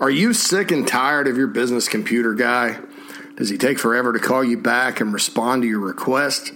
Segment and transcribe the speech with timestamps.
[0.00, 2.78] Are you sick and tired of your business computer guy?
[3.36, 6.52] Does he take forever to call you back and respond to your request?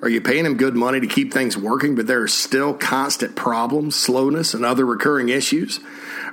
[0.00, 3.34] Are you paying him good money to keep things working, but there are still constant
[3.34, 5.80] problems, slowness, and other recurring issues?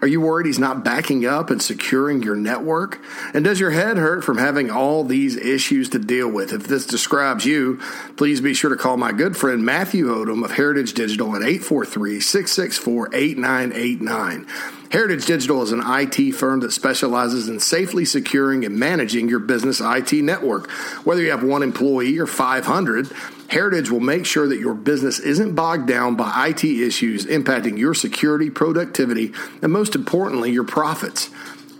[0.01, 3.01] Are you worried he's not backing up and securing your network?
[3.33, 6.53] And does your head hurt from having all these issues to deal with?
[6.53, 7.79] If this describes you,
[8.17, 12.19] please be sure to call my good friend Matthew Odom of Heritage Digital at 843
[12.19, 14.45] 664 8989.
[14.91, 19.81] Heritage Digital is an IT firm that specializes in safely securing and managing your business
[19.81, 20.69] IT network.
[21.05, 23.11] Whether you have one employee or 500,
[23.49, 27.93] Heritage will make sure that your business isn't bogged down by IT issues impacting your
[27.93, 31.29] security, productivity, and most importantly, your profits.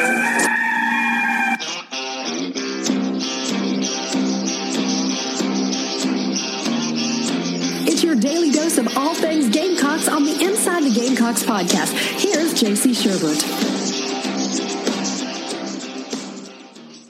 [7.87, 11.93] It's your daily dose of all things Gamecocks on the Inside the Gamecocks podcast.
[12.19, 13.78] Here's JC Shurburtt.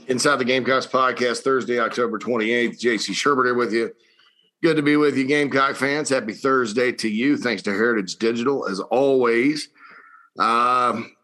[0.09, 2.79] Inside the Gamecocks podcast, Thursday, October 28th.
[2.79, 3.93] JC Shurburtt here with you.
[4.63, 6.09] Good to be with you, Gamecock fans.
[6.09, 7.37] Happy Thursday to you.
[7.37, 9.69] Thanks to Heritage Digital, as always,
[10.39, 11.15] um,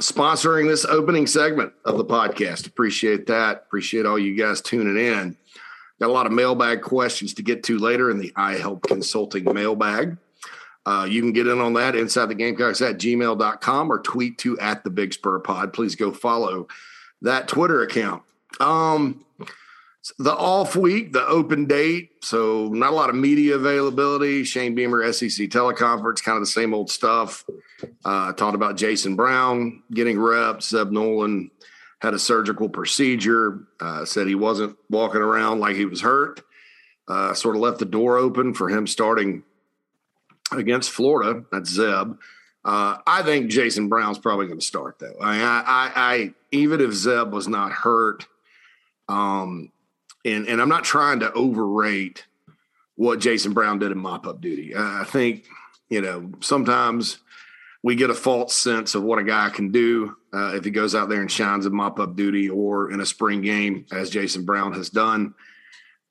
[0.00, 2.66] sponsoring this opening segment of the podcast.
[2.66, 3.62] Appreciate that.
[3.66, 5.36] Appreciate all you guys tuning in.
[6.00, 9.44] Got a lot of mailbag questions to get to later in the I Help Consulting
[9.54, 10.16] mailbag.
[10.84, 14.58] Uh, you can get in on that inside the Gamecocks at gmail.com or tweet to
[14.58, 15.72] at the Big Spur Pod.
[15.72, 16.66] Please go follow
[17.20, 18.24] that Twitter account.
[18.60, 19.24] Um,
[20.18, 24.42] the off week, the open date, so not a lot of media availability.
[24.42, 27.44] Shane Beamer, SEC teleconference, kind of the same old stuff.
[28.04, 30.70] Uh, talked about Jason Brown getting reps.
[30.70, 31.50] Zeb Noland
[32.00, 33.60] had a surgical procedure.
[33.80, 36.42] Uh, said he wasn't walking around like he was hurt.
[37.06, 39.44] Uh, sort of left the door open for him starting
[40.50, 41.44] against Florida.
[41.52, 42.16] That's Zeb.
[42.64, 45.16] Uh, I think Jason Brown's probably going to start though.
[45.20, 48.26] I, I, I, even if Zeb was not hurt,
[49.08, 49.70] um,
[50.24, 52.26] and and I'm not trying to overrate
[52.96, 54.74] what Jason Brown did in mop up duty.
[54.76, 55.46] I think
[55.88, 57.18] you know sometimes
[57.82, 60.94] we get a false sense of what a guy can do uh, if he goes
[60.94, 64.44] out there and shines in mop up duty or in a spring game, as Jason
[64.44, 65.34] Brown has done.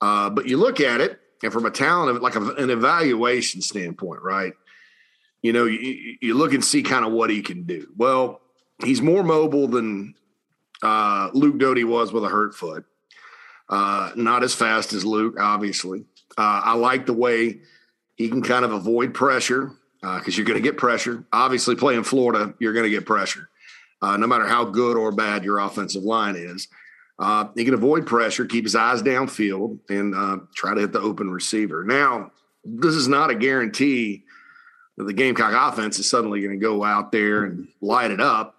[0.00, 4.20] Uh, but you look at it, and from a talent of like an evaluation standpoint,
[4.22, 4.52] right?
[5.42, 7.88] You know, you, you look and see kind of what he can do.
[7.96, 8.40] Well,
[8.84, 10.14] he's more mobile than
[10.82, 12.84] uh, Luke Doty was with a hurt foot.
[13.68, 16.04] Uh, not as fast as Luke, obviously.
[16.36, 17.60] Uh, I like the way
[18.16, 21.24] he can kind of avoid pressure because uh, you're going to get pressure.
[21.32, 23.48] Obviously, playing Florida, you're going to get pressure,
[24.02, 26.68] uh, no matter how good or bad your offensive line is.
[27.54, 30.14] He can avoid pressure, keep his eyes downfield, and
[30.54, 31.84] try to hit the open receiver.
[31.84, 32.32] Now,
[32.64, 34.24] this is not a guarantee
[34.96, 38.56] that the Gamecock offense is suddenly going to go out there and light it up.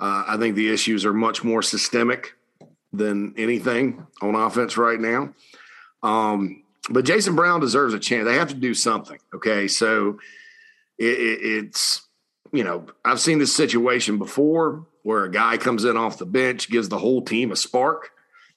[0.00, 2.34] I think the issues are much more systemic
[2.92, 5.34] than anything on offense right now.
[6.02, 8.24] Um, but Jason Brown deserves a chance.
[8.24, 9.18] They have to do something.
[9.34, 9.68] Okay.
[9.68, 10.18] So
[10.98, 12.02] it, it, it's,
[12.52, 16.70] you know, I've seen this situation before where a guy comes in off the bench,
[16.70, 18.10] gives the whole team a spark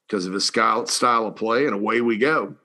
[0.08, 2.56] because of his style, style of play, and away we go.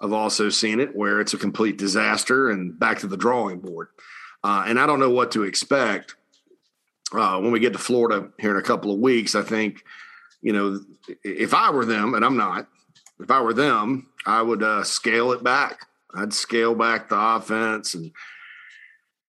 [0.00, 3.88] I've also seen it where it's a complete disaster and back to the drawing board.
[4.42, 6.16] Uh, and I don't know what to expect
[7.18, 9.34] uh, when we get to Florida here in a couple of weeks.
[9.34, 9.84] I think
[10.44, 10.78] you know,
[11.24, 12.68] if I were them, and I'm not,
[13.18, 15.86] if I were them, I would uh, scale it back.
[16.14, 17.94] I'd scale back the offense.
[17.94, 18.12] And,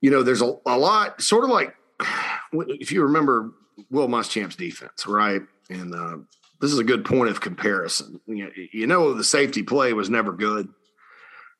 [0.01, 1.73] you know, there's a, a lot, sort of like
[2.53, 3.53] if you remember
[3.89, 5.41] Will Muschamp's defense, right?
[5.69, 6.17] And uh,
[6.59, 8.19] this is a good point of comparison.
[8.27, 10.67] You know, you know, the safety play was never good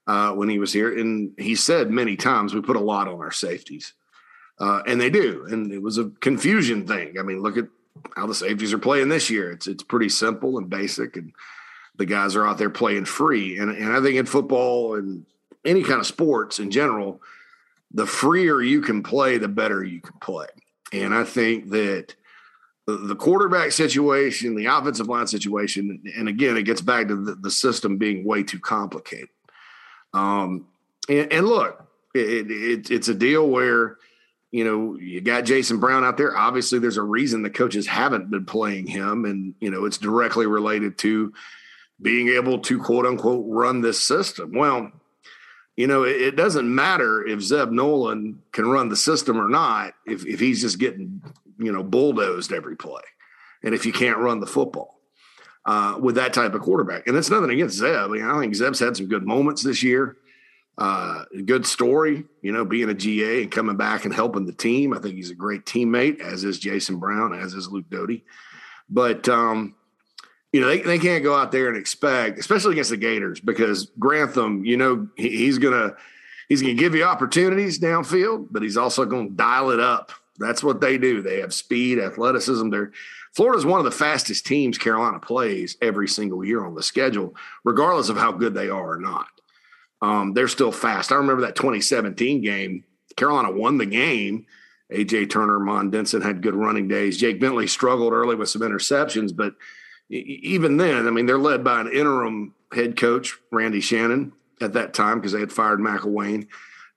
[0.05, 0.97] uh, when he was here.
[0.99, 3.93] And he said many times we put a lot on our safeties.
[4.59, 5.45] Uh, and they do.
[5.49, 7.19] And it was a confusion thing.
[7.19, 7.67] I mean, look at
[8.15, 9.51] how the safeties are playing this year.
[9.51, 11.33] It's it's pretty simple and basic, and
[11.97, 13.57] the guys are out there playing free.
[13.57, 15.25] And and I think in football and
[15.65, 17.21] any kind of sports in general,
[17.91, 20.47] the freer you can play, the better you can play.
[20.93, 22.15] And I think that
[22.87, 27.97] the quarterback situation, the offensive line situation, and again, it gets back to the, system
[27.97, 29.29] being way too complicated.
[30.13, 30.67] Um,
[31.09, 33.97] and, and look, it, it, it's a deal where
[34.55, 36.35] you know you got Jason Brown out there.
[36.35, 40.45] Obviously, there's a reason the coaches haven't been playing him, and you know it's directly
[40.45, 41.33] related to
[42.01, 44.51] being able to quote unquote run this system.
[44.53, 44.91] Well,
[45.75, 49.93] you know, it, it doesn't matter if Zeb Noland can run the system or not
[50.05, 51.21] if if he's just getting
[51.57, 53.01] you know, bulldozed every play.
[53.63, 54.99] And if you can't run the football
[55.65, 57.95] uh, with that type of quarterback, and that's nothing against Zeb.
[57.95, 60.17] I, mean, I think Zeb's had some good moments this year.
[60.77, 64.93] Uh, good story, you know, being a GA and coming back and helping the team.
[64.93, 68.25] I think he's a great teammate, as is Jason Brown, as is Luke Doty.
[68.89, 69.75] But, um,
[70.51, 73.85] you know, they, they can't go out there and expect, especially against the Gators, because
[73.97, 75.95] Grantham, you know, he, he's going to,
[76.49, 80.11] he's going to give you opportunities downfield, but he's also going to dial it up
[80.37, 81.21] that's what they do.
[81.21, 82.69] They have speed, athleticism.
[82.69, 82.91] They're
[83.33, 88.09] Florida's one of the fastest teams Carolina plays every single year on the schedule, regardless
[88.09, 89.27] of how good they are or not.
[90.01, 91.11] Um, they're still fast.
[91.11, 92.83] I remember that 2017 game.
[93.15, 94.45] Carolina won the game.
[94.93, 97.17] AJ Turner, Mon Denson had good running days.
[97.17, 99.55] Jake Bentley struggled early with some interceptions, but
[100.09, 104.93] even then, I mean, they're led by an interim head coach, Randy Shannon, at that
[104.93, 106.47] time because they had fired McElwain.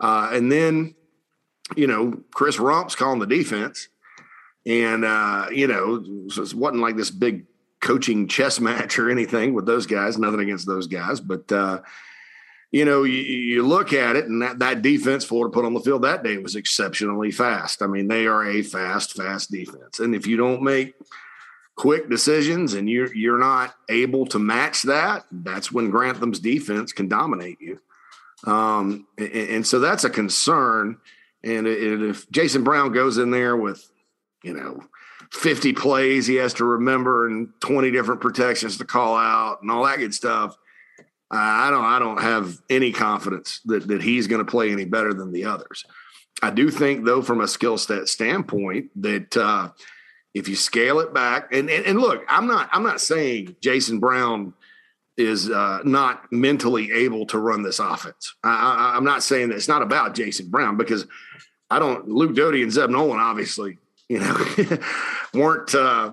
[0.00, 0.94] Uh, and then
[1.76, 3.88] you know, Chris Rumph's calling the defense.
[4.66, 7.46] And, uh, you know, it wasn't like this big
[7.80, 10.18] coaching chess match or anything with those guys.
[10.18, 11.20] Nothing against those guys.
[11.20, 11.80] But, uh,
[12.70, 15.80] you know, you, you, look at it, and that, that defense Florida put on the
[15.80, 17.82] field that day was exceptionally fast.
[17.82, 20.00] I mean, they are a fast, fast defense.
[20.00, 20.94] And if you don't make
[21.76, 27.08] quick decisions and you're, you're not able to match that, that's when Grantham's defense can
[27.08, 27.80] dominate you.
[28.44, 30.98] Um, and, and so that's a concern
[31.42, 33.88] and if Jason Brown goes in there with,
[34.42, 34.82] you know,
[35.32, 39.84] 50 plays he has to remember and 20 different protections to call out and all
[39.84, 40.56] that good stuff,
[41.30, 45.12] I don't I don't have any confidence that that he's going to play any better
[45.12, 45.84] than the others.
[46.42, 49.70] I do think though from a skill set standpoint that uh,
[50.34, 53.98] if you scale it back and, and, and look, I'm not I'm not saying Jason
[53.98, 54.54] Brown
[55.18, 58.34] is uh, not mentally able to run this offense.
[58.44, 61.06] I, am not saying that it's not about Jason Brown because
[61.68, 62.08] I don't.
[62.08, 63.78] Luke Doty and Zeb Noland obviously,
[64.08, 64.78] you know,
[65.34, 66.12] weren't uh,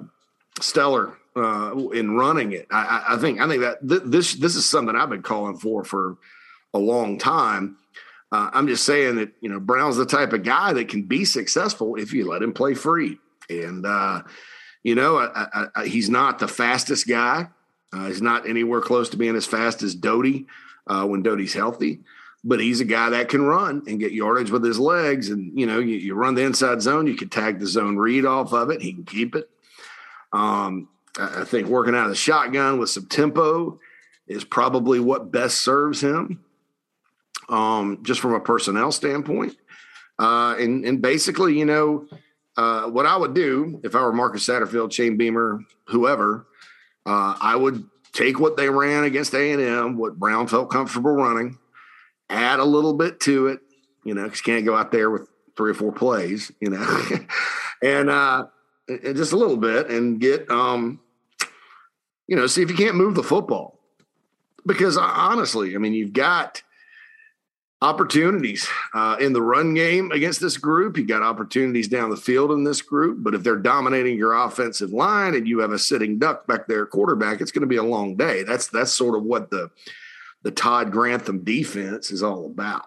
[0.59, 2.68] stellar uh, in running it.
[2.72, 5.84] I, I, think I think that th- this this is something I've been calling for
[5.84, 6.18] for
[6.74, 7.78] a long time.
[8.32, 11.26] Uh, I'm just saying that you know Brown's the type of guy that can be
[11.26, 13.18] successful if you let him play free,
[13.50, 14.24] and uh,
[14.84, 17.48] you know I, I, he's not the fastest guy.
[17.94, 20.48] Uh, he's not anywhere close to being as fast as Doty
[20.88, 22.00] uh, when Doty's healthy,
[22.44, 25.30] but he's a guy that can run and get yardage with his legs.
[25.30, 28.26] And, you know, you, you run the inside zone, you can tag the zone read
[28.26, 29.50] off of it, he can keep it.
[30.34, 33.79] Um, I, think working out of the shotgun with some tempo
[34.27, 36.44] is probably what best serves him,
[37.50, 39.56] um, just from a personnel standpoint.
[40.17, 42.07] Uh, and, and basically, you know,
[42.57, 46.47] uh, what I would do if I were Marcus Satterfield, Shane Beamer, whoever,
[47.06, 47.83] uh, I would
[48.13, 51.57] take what they ran against A and M, what Brown felt comfortable running,
[52.29, 53.59] add a little bit to it,
[54.03, 55.27] you know, because you can't go out there with
[55.57, 57.07] three or four plays, you know,
[57.83, 58.45] and uh,
[58.88, 61.00] just a little bit, and get, um,
[62.27, 63.80] you know, see if you can't move the football.
[64.66, 66.63] Because uh, honestly, I mean, you've got
[67.82, 70.98] opportunities uh, in the run game against this group.
[70.98, 73.20] You got opportunities down the field in this group.
[73.22, 76.86] But if they're dominating your offensive line and you have a sitting duck back there,
[76.86, 78.44] quarterback, it's going to be a long day.
[78.44, 79.70] That's that's sort of what the
[80.41, 82.86] the Todd Grantham defense is all about.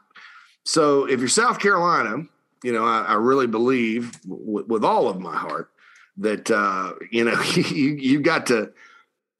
[0.64, 2.24] So if you're South Carolina,
[2.64, 5.70] you know I, I really believe w- with all of my heart
[6.16, 8.72] that uh, you know you you got to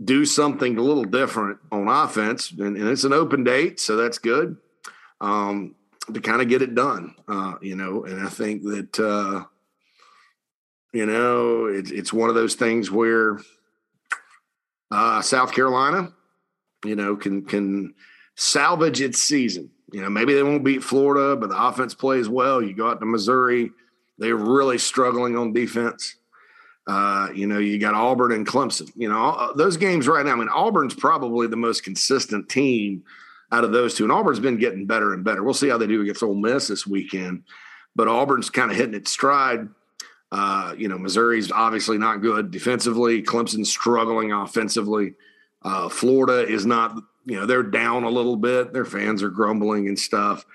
[0.03, 4.19] do something a little different on offense, and, and it's an open date, so that's
[4.19, 4.57] good
[5.21, 5.75] um,
[6.13, 7.15] to kind of get it done.
[7.27, 9.45] Uh, you know, and I think that uh,
[10.93, 13.39] you know it's it's one of those things where
[14.91, 16.13] uh, South Carolina,
[16.85, 17.95] you know, can can
[18.37, 19.71] salvage its season.
[19.93, 22.63] You know, maybe they won't beat Florida, but the offense plays well.
[22.63, 23.71] You go out to Missouri,
[24.19, 26.17] they're really struggling on defense.
[26.89, 28.91] Uh, you know, you got Auburn and Clemson.
[28.97, 30.33] You know, those games right now.
[30.33, 33.05] I mean, Auburn's probably the most consistent team
[33.53, 34.05] out of those two.
[34.05, 35.43] And Auburn's been getting better and better.
[35.43, 37.45] We'll see how they do against Ole Miss this weekend.
[37.95, 39.69] But Auburn's kind of hitting its stride.
[40.33, 43.23] Uh, you know, Missouri's obviously not good defensively.
[43.23, 45.15] Clemson's struggling offensively.
[45.63, 48.73] Uh, Florida is not, you know, they're down a little bit.
[48.73, 50.47] Their fans are grumbling and stuff.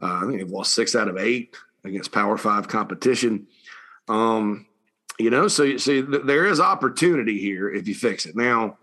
[0.00, 3.48] Uh, I think they've lost six out of eight against Power Five competition.
[4.08, 4.66] Um,
[5.20, 8.34] You know, so so there is opportunity here if you fix it.
[8.34, 8.78] Now,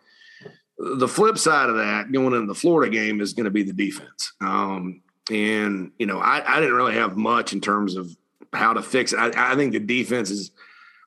[0.77, 3.73] the flip side of that going into the Florida game is going to be the
[3.73, 4.33] defense.
[4.39, 5.01] Um,
[5.31, 8.15] and you know, I, I didn't really have much in terms of
[8.53, 9.17] how to fix it.
[9.17, 10.51] I, I think the defense is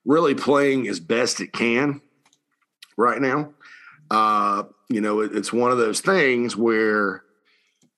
[0.05, 2.01] really playing as best it can
[2.97, 3.53] right now.
[4.11, 7.23] Uh, you know, it, it's one of those things where,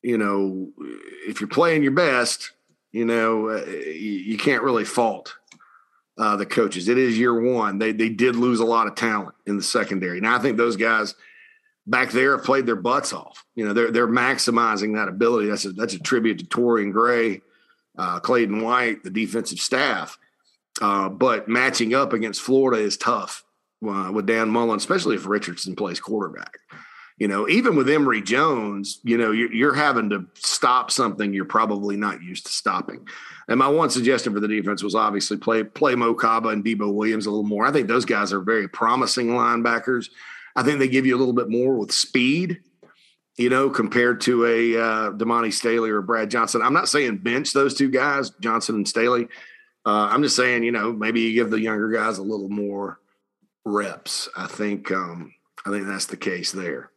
[0.03, 0.69] you know,
[1.27, 2.53] if you're playing your best,
[2.91, 5.35] you know, uh, you, you, can't really fault
[6.19, 6.89] uh, the coaches.
[6.89, 7.79] It is year one.
[7.79, 10.21] They they did lose a lot of talent in the secondary.
[10.21, 11.15] Now I think those guys
[11.87, 13.45] back there have played their butts off.
[13.55, 15.49] You know, they're they're maximizing that ability.
[15.49, 17.43] That's a that's a tribute to Torrian Gray,
[17.99, 20.19] uh, Clayton White, the defensive staff.
[20.81, 23.45] Uh, but matching up against Florida is tough
[23.87, 26.57] uh, with Dan Mullen, especially if Richardson plays quarterback.
[27.23, 31.45] You know, even with Emory Jones, you know, you're, you're, having to stop something you're
[31.45, 33.07] probably not used to stopping.
[33.47, 36.93] And my one suggestion for the defense was obviously play play Mo Kaba and Debo
[36.93, 37.65] Williams a little more.
[37.65, 40.11] I think those guys are very promising linebackers.
[40.57, 42.59] I think they give you a little bit more with speed,
[43.37, 46.61] you know, compared to a uh, Damani Staley or Brad Johnson.
[46.61, 49.29] I'm not saying bench those two guys, Johnson and Staley.
[49.87, 52.99] Uh, I'm just saying, you know, maybe you give the younger guys a little more
[53.65, 54.29] reps.
[54.37, 55.33] I think um,
[55.65, 56.92] I think that's the case there.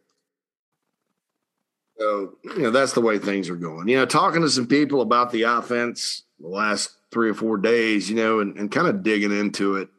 [1.97, 3.87] So, you know, that's the way things are going.
[3.87, 8.09] You know, talking to some people about the offense the last three or four days,
[8.09, 9.89] you know, and, and kind of digging into it,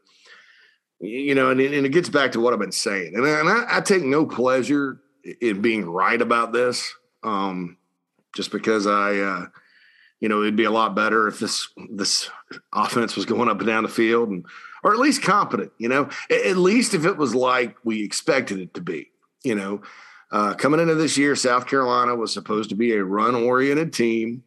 [1.01, 3.15] you know, and, and it gets back to what I've been saying.
[3.15, 5.01] And, and I, I, take no pleasure
[5.41, 7.77] in being right about this, um,
[8.35, 9.47] just because I, uh,
[10.21, 12.31] you know, it'd be a lot better if this this
[12.73, 14.47] offense was going up and down the field and
[14.83, 18.75] or at least competent, you know, at least if it was like we expected it
[18.75, 19.11] to be,
[19.43, 19.83] you know.
[20.31, 24.43] Uh, coming into this year, South Carolina was supposed to be a run oriented team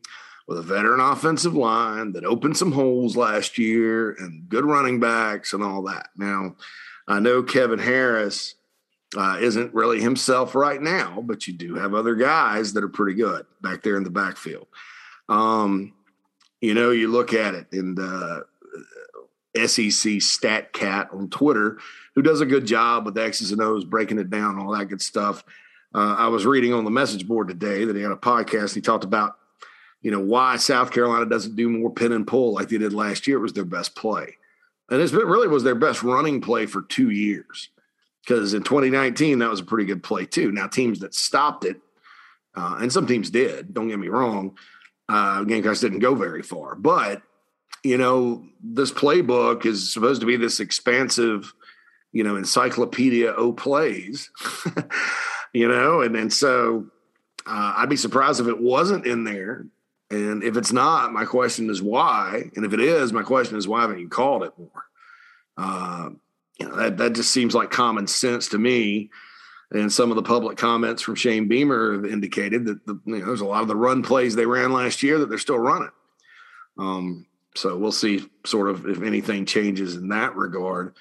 [0.48, 5.54] with a veteran offensive line that opened some holes last year and good running backs
[5.54, 6.10] and all that.
[6.18, 6.56] Now,
[7.08, 8.56] I know Kevin Harris
[9.16, 13.16] uh, isn't really himself right now, but you do have other guys that are pretty
[13.16, 14.68] good back there in the backfield.
[15.28, 15.94] Um,
[16.62, 18.42] you know, you look at it, and uh,
[19.66, 21.80] SEC Stat Cat on Twitter,
[22.16, 25.02] who does a good job with X's and O's, breaking it down, all that good
[25.02, 25.44] stuff.
[25.94, 28.76] Uh, I was reading on the message board today that he had a podcast.
[28.76, 29.38] He talked about,
[30.02, 33.28] you know, why South Carolina doesn't do more pin and pull like they did last
[33.28, 33.38] year.
[33.38, 34.38] It was their best play,
[34.90, 37.70] and it really was their best running play for two years.
[38.24, 40.52] Because in 2019, that was a pretty good play too.
[40.52, 41.78] Now teams that stopped it,
[42.56, 43.74] uh, and some teams did.
[43.74, 44.58] Don't get me wrong.
[45.08, 47.24] Uh, Gamecocks didn't go very far, but
[47.84, 51.54] you know, this playbook is supposed to be this expansive,
[52.12, 54.30] you know, encyclopedia o plays,
[55.54, 56.88] you know, and and so
[57.46, 59.66] uh, I'd be surprised if it wasn't in there.
[60.12, 62.50] And if it's not, my question is why.
[62.56, 64.84] And if it is, my question is why haven't you called it more?
[65.56, 66.10] Uh,
[66.60, 69.12] you know, that that just seems like common sense to me.
[69.72, 73.26] And some of the public comments from Shane Beamer have indicated that the, you know,
[73.26, 75.92] there's a lot of the run plays they ran last year that they're still running.
[76.80, 80.96] Um, so we'll see sort of if anything changes in that regard.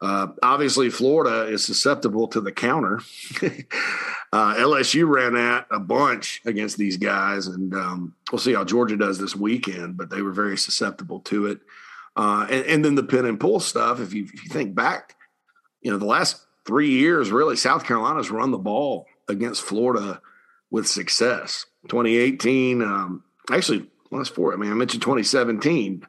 [0.00, 3.00] Uh, obviously, Florida is susceptible to the counter.
[4.32, 8.96] uh, LSU ran that a bunch against these guys, and um, we'll see how Georgia
[8.96, 9.96] does this weekend.
[9.96, 11.60] But they were very susceptible to it.
[12.16, 14.00] Uh, and, and, then the pin and pull stuff.
[14.00, 15.14] If you, if you think back,
[15.82, 20.20] you know the last three years, really, South Carolina's run the ball against Florida
[20.70, 21.66] with success.
[21.88, 24.52] 2018, um, actually last four.
[24.52, 26.06] I mean, I mentioned 2017,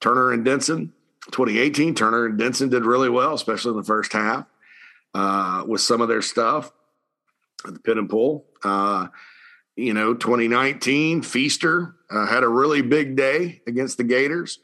[0.00, 0.92] Turner and Denson.
[1.32, 4.46] 2018, Turner and Denson did really well, especially in the first half
[5.14, 6.72] uh, with some of their stuff,
[7.66, 8.44] at the pin and pull.
[8.62, 9.08] Uh,
[9.74, 14.58] you know, 2019, Feaster uh, had a really big day against the Gators.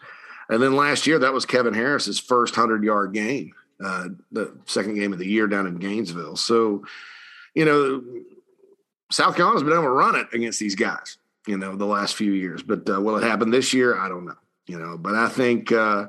[0.48, 3.52] And then last year, that was Kevin Harris's first 100 yard game,
[3.82, 6.36] uh, the second game of the year down in Gainesville.
[6.36, 6.84] So,
[7.54, 8.02] you know,
[9.10, 12.32] South Carolina's been able to run it against these guys you know, the last few
[12.32, 12.62] years.
[12.62, 13.98] But uh, will it happen this year?
[13.98, 14.36] I don't know.
[14.66, 16.06] You know, but I think uh,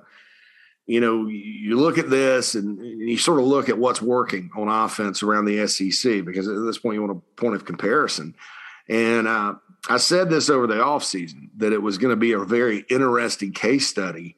[0.85, 4.67] you know you look at this and you sort of look at what's working on
[4.67, 8.35] offense around the SEC because at this point you want a point of comparison.
[8.89, 9.55] And uh,
[9.89, 13.53] I said this over the offseason that it was going to be a very interesting
[13.53, 14.35] case study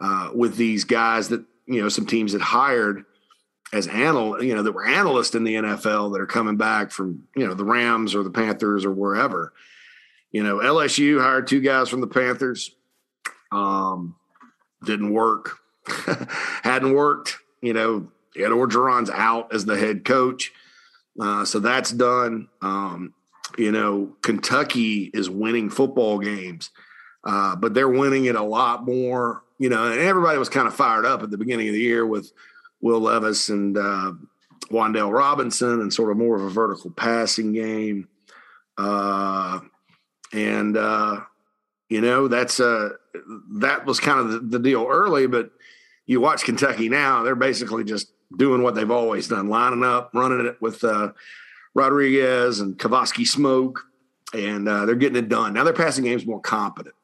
[0.00, 3.04] uh, with these guys that you know some teams that hired
[3.72, 7.28] as anal you know that were analysts in the NFL that are coming back from
[7.36, 9.52] you know the Rams or the Panthers or wherever
[10.34, 12.72] you know, LSU hired two guys from the Panthers.
[13.52, 14.16] Um,
[14.84, 15.58] didn't work.
[16.62, 17.38] Hadn't worked.
[17.60, 20.52] You know, Ed Orgeron's out as the head coach.
[21.18, 22.48] Uh, so that's done.
[22.62, 23.14] Um,
[23.56, 26.70] you know, Kentucky is winning football games,
[27.24, 30.74] uh, but they're winning it a lot more you know, and everybody was kind of
[30.74, 32.32] fired up at the beginning of the year with
[32.80, 34.12] Will Levis and uh,
[34.70, 38.08] Robinson and sort of more of a vertical passing game.
[38.76, 39.60] Uh,
[40.32, 41.20] and, uh,
[41.88, 42.90] you know, that's uh,
[43.52, 45.50] that was kind of the, the deal early, but
[46.06, 50.46] you watch Kentucky now, they're basically just doing what they've always done, lining up, running
[50.46, 51.12] it with uh,
[51.74, 53.80] Rodriguez and Kavosiey Smoke,
[54.32, 55.54] and uh, they're getting it done.
[55.54, 56.94] Now their passing game's more competent,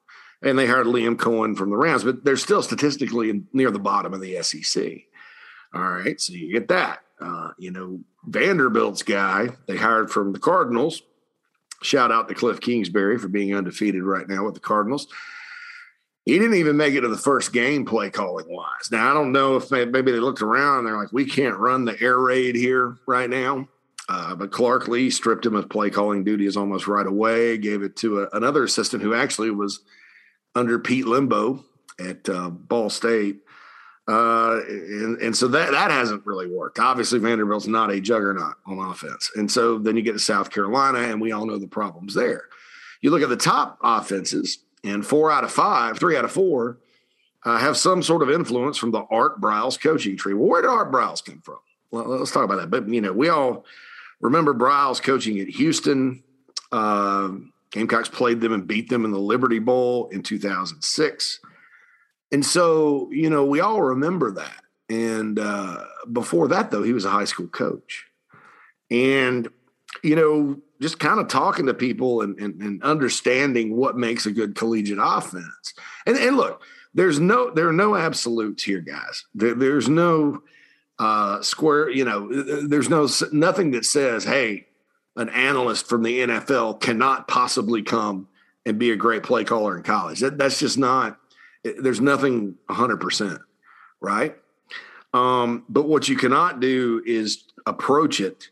[0.43, 4.13] and they hired Liam Coen from the Rams, but they're still statistically near the bottom
[4.13, 4.85] of the SEC.
[5.73, 7.01] All right, so you get that.
[7.21, 11.03] Uh, you know, Vanderbilt's guy they hired from the Cardinals.
[11.83, 15.07] Shout out to Cliff Kingsbury for being undefeated right now with the Cardinals.
[16.25, 18.91] He didn't even make it to the first game play calling wise.
[18.91, 21.85] Now I don't know if maybe they looked around and they're like, we can't run
[21.85, 23.69] the air raid here right now.
[24.09, 27.57] Uh, but Clark Lea stripped him of play calling duties almost right away.
[27.59, 29.81] Gave it to a, another assistant who actually was
[30.55, 31.65] under Pete Lembo
[31.99, 33.41] at uh, Ball State.
[34.09, 36.81] Uh, and, and so that that hasn't really worked.
[36.81, 40.99] Obviously, Vanderbilt's not a juggernaut on offense, and so then you get to South Carolina,
[40.99, 42.49] and we all know the problems there.
[43.03, 46.79] You look at the top offenses, and four out of five, three out of four,
[47.45, 50.35] uh, have some sort of influence from the Art Briles coaching tree.
[50.35, 51.59] Well, where did Art Briles come from?
[51.91, 52.71] Well, let's talk about that.
[52.71, 53.65] But you know, we all
[54.21, 56.23] remember Briles coaching at Houston.
[56.71, 57.31] Uh,
[57.71, 61.41] Gamecocks played them and beat them in the Liberty Bowl in 2006.
[62.33, 64.63] And so, you know, we all remember that.
[64.89, 68.07] And uh, before that, though, he was a high school coach.
[68.91, 69.49] And,
[70.03, 74.33] you know, just kind of talking to people and, and, and understanding what makes a
[74.33, 75.75] good collegiate offense.
[76.07, 76.63] And, and look,
[76.95, 79.25] there's no there are no absolutes here, guys.
[79.35, 80.43] There, there's no
[80.99, 81.91] uh, square.
[81.91, 84.67] You know, there's no nothing that says, "Hey,
[85.17, 88.29] an analyst from the NFL cannot possibly come
[88.67, 91.19] and be a great play caller in college." That, that's just not.
[91.63, 93.39] There's nothing 100 percent
[94.01, 94.37] right.
[95.13, 98.49] Um, but what you cannot do is approach it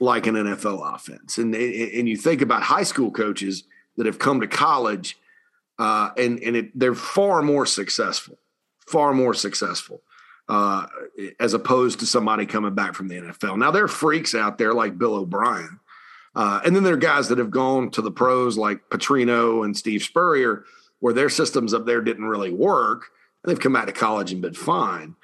[0.00, 1.38] like an NFL offense.
[1.38, 3.64] And and you think about high school coaches
[3.96, 5.18] that have come to college,
[5.78, 8.38] uh, and and it, they're far more successful,
[8.86, 10.02] far more successful.
[10.48, 10.86] Uh,
[11.40, 13.58] as opposed to somebody coming back from the NFL.
[13.58, 15.80] Now there are freaks out there like Bill O'Brien,
[16.36, 19.76] uh, and then there are guys that have gone to the pros like Petrino and
[19.76, 20.64] Steve Spurrier,
[21.00, 23.06] where their systems up there didn't really work.
[23.42, 25.16] And they've come out of college and been fine.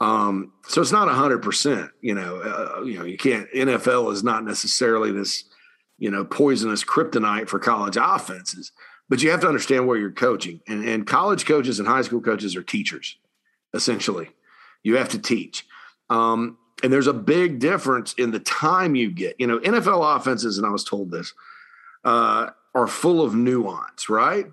[0.00, 1.90] Um, so it's not a hundred percent.
[2.00, 3.48] You know, uh, you know, you can't.
[3.52, 5.44] NFL is not necessarily this,
[5.98, 8.72] you know, poisonous kryptonite for college offenses.
[9.08, 12.22] But you have to understand where you're coaching, and, and college coaches and high school
[12.22, 13.18] coaches are teachers,
[13.74, 14.30] essentially.
[14.82, 15.66] You have to teach,
[16.08, 19.36] um, and there's a big difference in the time you get.
[19.38, 21.34] You know, NFL offenses, and I was told this,
[22.04, 24.46] uh, are full of nuance, right?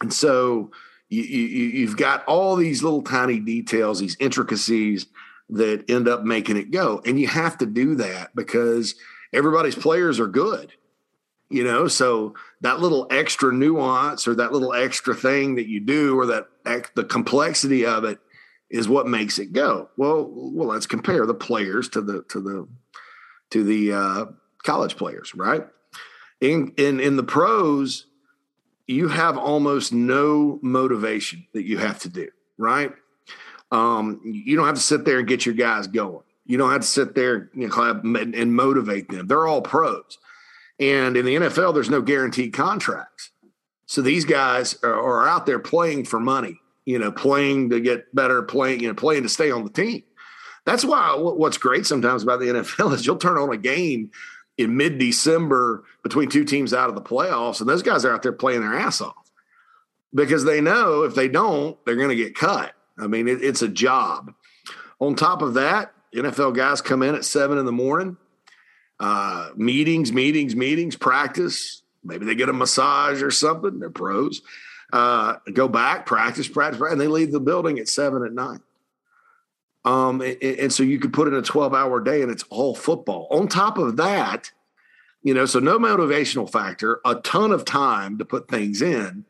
[0.00, 0.70] And so
[1.08, 5.06] you, you, you've got all these little tiny details, these intricacies
[5.50, 7.00] that end up making it go.
[7.06, 8.94] And you have to do that because
[9.32, 10.72] everybody's players are good,
[11.48, 11.88] you know.
[11.88, 16.48] So that little extra nuance or that little extra thing that you do or that
[16.94, 18.18] the complexity of it
[18.70, 19.88] is what makes it go.
[19.96, 22.68] Well, well, let's compare the players to the to the
[23.50, 24.24] to the uh,
[24.62, 25.66] college players, right?
[26.42, 28.06] In in in the pros,
[28.88, 32.92] you have almost no motivation that you have to do, right?
[33.70, 36.24] Um, you don't have to sit there and get your guys going.
[36.46, 39.26] You don't have to sit there you know, and motivate them.
[39.26, 40.18] They're all pros.
[40.80, 43.30] And in the NFL, there's no guaranteed contracts.
[43.84, 48.14] So these guys are, are out there playing for money, you know, playing to get
[48.14, 50.02] better, playing, you know, playing to stay on the team.
[50.64, 54.10] That's why what's great sometimes about the NFL is you'll turn on a game
[54.58, 58.22] in mid December between two teams out of the playoffs, and those guys are out
[58.22, 59.30] there playing their ass off
[60.12, 62.72] because they know if they don't, they're going to get cut.
[62.98, 64.34] I mean, it, it's a job.
[65.00, 68.16] On top of that, NFL guys come in at seven in the morning,
[68.98, 71.82] uh, meetings, meetings, meetings, practice.
[72.02, 73.78] Maybe they get a massage or something.
[73.78, 74.42] They're pros.
[74.92, 78.60] Uh, go back, practice, practice, practice, and they leave the building at seven at night.
[79.88, 82.74] Um, and, and, so you could put in a 12 hour day and it's all
[82.74, 83.26] football.
[83.30, 84.52] On top of that,
[85.22, 89.24] you know, so no motivational factor, a ton of time to put things in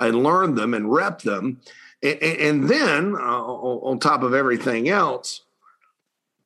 [0.00, 1.60] and learn them and rep them.
[2.02, 5.42] And, and then uh, on top of everything else,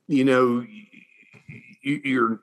[0.09, 0.67] you know,
[1.81, 2.41] you, you're,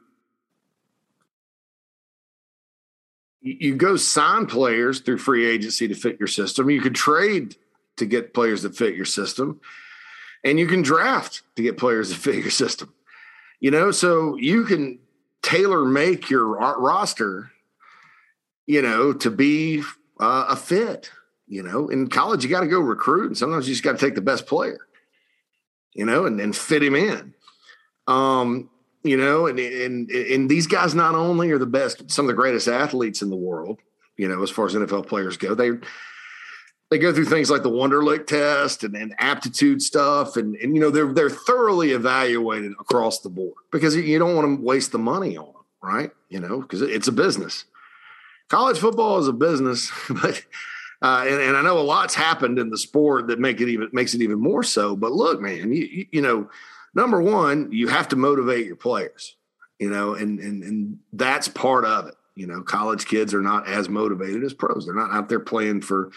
[3.41, 6.71] you go sign players through free agency to fit your system.
[6.71, 7.57] You could trade
[7.97, 9.61] to get players that fit your system
[10.43, 12.93] and you can draft to get players to fit your system.
[13.59, 14.99] You know, so you can
[15.41, 17.51] tailor make your roster,
[18.65, 19.81] you know, to be
[20.19, 21.11] uh, a fit.
[21.47, 23.97] You know, in college, you got to go recruit, and sometimes you just got to
[23.97, 24.87] take the best player,
[25.93, 27.33] you know, and, and fit him in.
[28.07, 28.69] Um,
[29.03, 32.35] you know, and, and and these guys not only are the best, some of the
[32.35, 33.79] greatest athletes in the world,
[34.15, 35.71] you know, as far as NFL players go, they
[36.91, 40.81] they go through things like the Wonderlic test and, and aptitude stuff, and and you
[40.81, 44.99] know they're they're thoroughly evaluated across the board because you don't want to waste the
[44.99, 46.11] money on them, right?
[46.29, 47.63] You know, because it's a business.
[48.49, 50.43] College football is a business, but
[51.01, 53.87] uh, and, and I know a lot's happened in the sport that make it even
[53.93, 54.97] makes it even more so.
[54.97, 56.49] But look, man, you, you know,
[56.93, 59.37] number one, you have to motivate your players,
[59.79, 62.15] you know, and and and that's part of it.
[62.35, 64.85] You know, college kids are not as motivated as pros.
[64.85, 66.11] They're not out there playing for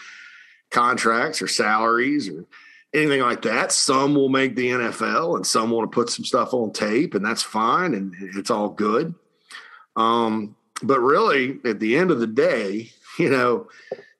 [0.75, 2.45] contracts or salaries or
[2.93, 3.71] anything like that.
[3.71, 7.25] Some will make the NFL and some want to put some stuff on tape, and
[7.25, 9.15] that's fine and it's all good.
[9.95, 13.69] Um, but really, at the end of the day, you know,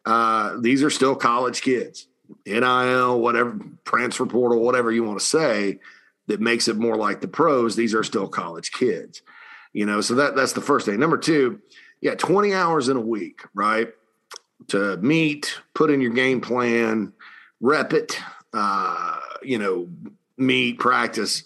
[0.06, 2.08] uh, these are still college kids.
[2.46, 5.80] NIL, whatever, transfer portal, whatever you want to say,
[6.28, 7.76] that makes it more like the pros.
[7.76, 9.22] These are still college kids,
[9.74, 10.02] you know.
[10.02, 11.00] So that that's the first thing.
[11.00, 11.62] Number two,
[12.02, 13.90] yeah, twenty hours in a week, right?
[14.70, 17.14] To meet, put in your game plan,
[17.62, 18.20] rep it,
[18.54, 19.88] uh, you know,
[20.38, 21.44] meet, practice,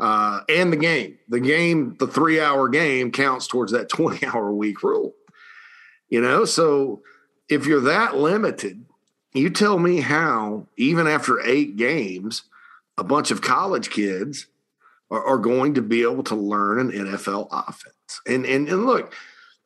[0.00, 1.18] uh, and the game.
[1.28, 5.14] The game, the three hour game counts towards that 20 hour week rule.
[6.08, 7.02] You know, so
[7.48, 8.84] if you're that limited,
[9.32, 12.44] you tell me how, even after eight games,
[12.96, 14.46] a bunch of college kids
[15.10, 18.20] are, are going to be able to learn an NFL offense.
[18.26, 19.14] And and and look,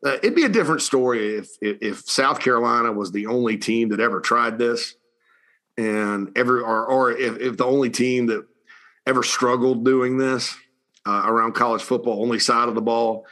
[0.05, 3.91] uh, it'd be a different story if, if if South Carolina was the only team
[3.91, 4.95] that ever tried this,
[5.77, 8.47] and ever or or if, if the only team that
[9.07, 10.57] ever struggled doing this
[11.07, 13.27] uh, around college football, only side of the ball.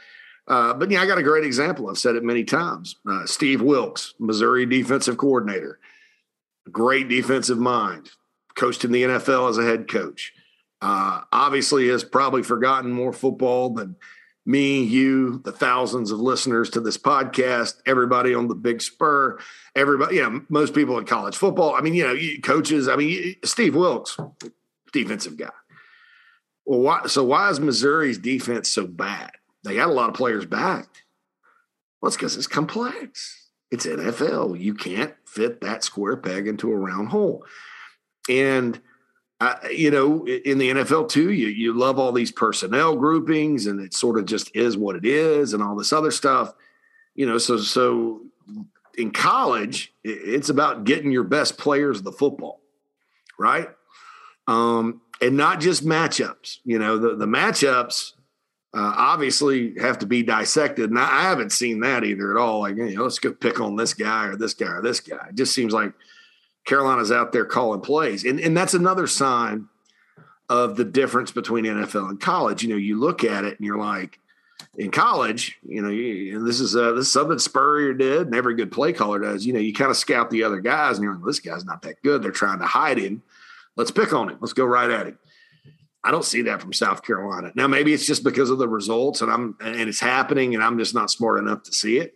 [0.47, 1.89] Uh, but yeah, I got a great example.
[1.89, 2.95] I've said it many times.
[3.07, 5.79] Uh, Steve Wilks, Missouri defensive coordinator,
[6.71, 8.09] great defensive mind,
[8.55, 10.33] coached in the NFL as a head coach.
[10.81, 13.95] Uh, obviously, has probably forgotten more football than
[14.49, 19.37] me, you, the thousands of listeners to this podcast, everybody on the Big Spur,
[19.75, 20.15] everybody.
[20.15, 21.75] You know, most people in college football.
[21.75, 22.87] I mean, you know, coaches.
[22.87, 24.17] I mean, Steve Wilks,
[24.91, 25.51] defensive guy.
[26.65, 29.33] Well, why, so why is Missouri's defense so bad?
[29.63, 30.87] They got a lot of players back.
[32.01, 33.51] Well, it's because it's complex.
[33.69, 34.59] It's NFL.
[34.59, 37.45] You can't fit that square peg into a round hole.
[38.27, 38.81] And
[39.39, 43.79] uh, you know, in the NFL too, you you love all these personnel groupings, and
[43.79, 46.53] it sort of just is what it is, and all this other stuff.
[47.15, 48.21] You know, so so
[48.97, 52.59] in college, it's about getting your best players the football,
[53.37, 53.69] right?
[54.47, 56.57] Um, and not just matchups.
[56.65, 58.13] You know, the the matchups
[58.73, 60.89] uh, obviously have to be dissected.
[60.89, 62.59] And I, I, haven't seen that either at all.
[62.59, 65.27] Like, you know, let's go pick on this guy or this guy or this guy.
[65.29, 65.91] It just seems like
[66.69, 68.23] Carolina's out there calling plays.
[68.23, 69.67] And, and that's another sign
[70.49, 72.61] of the difference between NFL and college.
[72.61, 74.19] You know, you look at it and you're like,
[74.77, 78.55] in college, you know, you, this is uh, this is something Spurrier did, and every
[78.55, 79.45] good play caller does.
[79.45, 81.81] You know, you kind of scout the other guys, and you're like, this guy's not
[81.81, 82.21] that good.
[82.21, 83.23] They're trying to hide him.
[83.75, 84.37] Let's pick on him.
[84.39, 85.17] Let's go right at him.
[86.03, 87.51] I don't see that from South Carolina.
[87.55, 90.77] Now, maybe it's just because of the results and I'm and it's happening and I'm
[90.77, 92.15] just not smart enough to see it.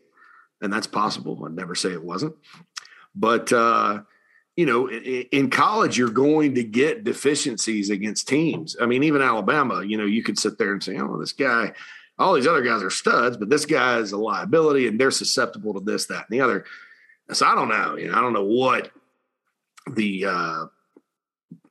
[0.62, 1.44] And that's possible.
[1.46, 2.36] I'd never say it wasn't.
[3.16, 4.02] But uh,
[4.56, 8.76] you know, in college, you're going to get deficiencies against teams.
[8.80, 11.74] I mean, even Alabama, you know, you could sit there and say, oh, this guy,
[12.20, 15.74] all these other guys are studs, but this guy is a liability and they're susceptible
[15.74, 16.66] to this, that, and the other.
[17.32, 17.96] So I don't know.
[17.96, 18.92] You know, I don't know what
[19.92, 20.66] the uh,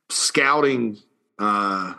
[0.09, 0.97] scouting
[1.39, 1.93] uh,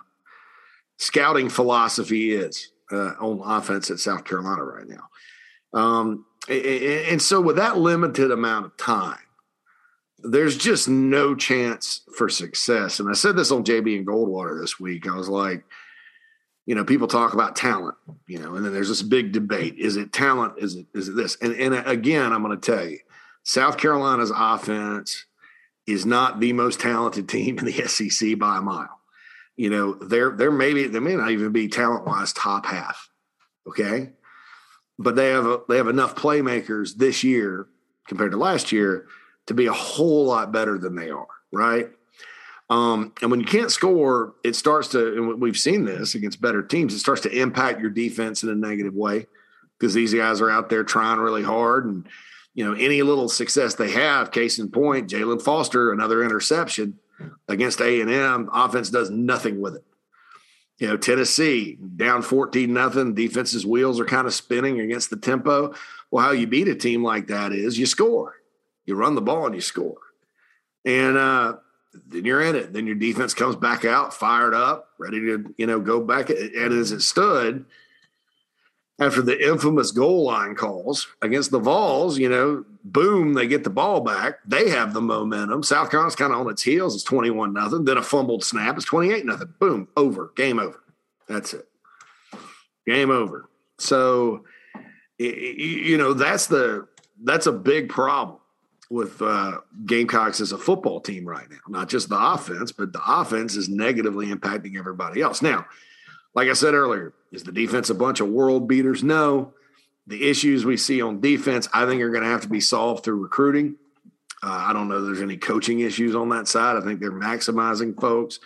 [0.99, 5.09] scouting philosophy is uh, on offense at South Carolina right now.
[5.73, 9.18] Um, and, and so, with that limited amount of time,
[10.24, 13.00] there's just no chance for success.
[13.00, 15.06] And I said this on JB and Goldwater this week.
[15.06, 15.64] I was like,
[16.66, 19.96] you know, people talk about talent, you know, and then there's this big debate: is
[19.96, 20.54] it talent?
[20.58, 21.37] Is it is it this?
[21.40, 22.98] And and again, I'm going to tell you,
[23.42, 25.26] South Carolina's offense
[25.87, 29.00] is not the most talented team in the SEC by a mile
[29.56, 33.08] you know, they're they're maybe they may not even be talent wise top half.
[33.66, 34.10] Okay.
[34.98, 37.66] But they have a, they have enough playmakers this year
[38.06, 39.06] compared to last year
[39.46, 41.88] to be a whole lot better than they are, right?
[42.70, 46.62] Um, and when you can't score, it starts to, and we've seen this against better
[46.62, 49.26] teams, it starts to impact your defense in a negative way
[49.78, 51.85] because these guys are out there trying really hard.
[51.85, 52.09] And,
[52.54, 56.98] you know, any little success they have, case in point, Jaylan Foster, another interception,
[57.48, 59.85] against A&M, offense does nothing with it.
[60.78, 65.74] You know, Tennessee down 14 nothing, defense's wheels are kind of spinning against the tempo.
[66.11, 68.35] Well, how you beat a team like that is you score.
[68.87, 69.97] You run the ball and you score.
[70.85, 71.55] And uh,
[72.07, 72.73] then you're in it.
[72.73, 76.31] Then your defense comes back out, fired up, ready to, you know, go back.
[76.31, 77.64] And as it stood,
[79.01, 83.70] after the infamous goal line calls against the Vols, you know, boom, they get the
[83.70, 84.35] ball back.
[84.47, 85.62] They have the momentum.
[85.62, 86.94] South Carolina's kind of on its heels.
[86.94, 87.85] It's 21 nothing.
[87.85, 88.77] Then a fumbled snap.
[88.77, 89.55] It's 28 nothing.
[89.59, 90.33] Boom, over.
[90.37, 90.81] Game over.
[91.29, 91.68] That's it.
[92.87, 93.49] Game over.
[93.79, 94.44] So,
[95.18, 96.87] you know, that's the
[97.23, 98.38] that's a big problem
[98.94, 101.59] with uh, Gamecocks as a football team right now.
[101.68, 105.42] Not just the offense, but the offense is negatively impacting everybody else.
[105.42, 105.66] Now,
[106.33, 109.02] like I said earlier, is the defense a bunch of world beaters?
[109.02, 109.52] No.
[110.07, 113.02] The issues we see on defense, I think, are going to have to be solved
[113.02, 113.76] through recruiting.
[114.42, 116.76] Uh, I don't know there's any coaching issues on that side.
[116.76, 118.38] I think they're maximizing folks.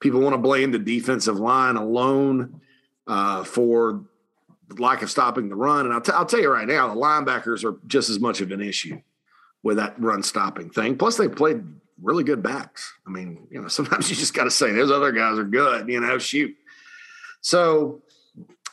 [0.00, 2.60] People want to blame the defensive line alone
[3.06, 4.02] uh, for
[4.76, 5.86] lack of stopping the run.
[5.86, 8.50] And I'll, t- I'll tell you right now, the linebackers are just as much of
[8.50, 9.00] an issue
[9.64, 10.96] with that run stopping thing.
[10.96, 11.64] Plus, they played
[12.00, 12.92] really good backs.
[13.06, 15.88] I mean, you know, sometimes you just got to say those other guys are good.
[15.88, 16.54] You know, shoot.
[17.40, 18.02] So,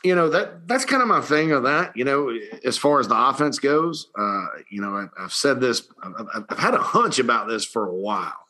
[0.04, 1.96] you know that that's kind of my thing of that.
[1.96, 5.88] You know, as far as the offense goes, uh, you know, I, have said this.
[6.02, 8.46] I've, I've had a hunch about this for a while,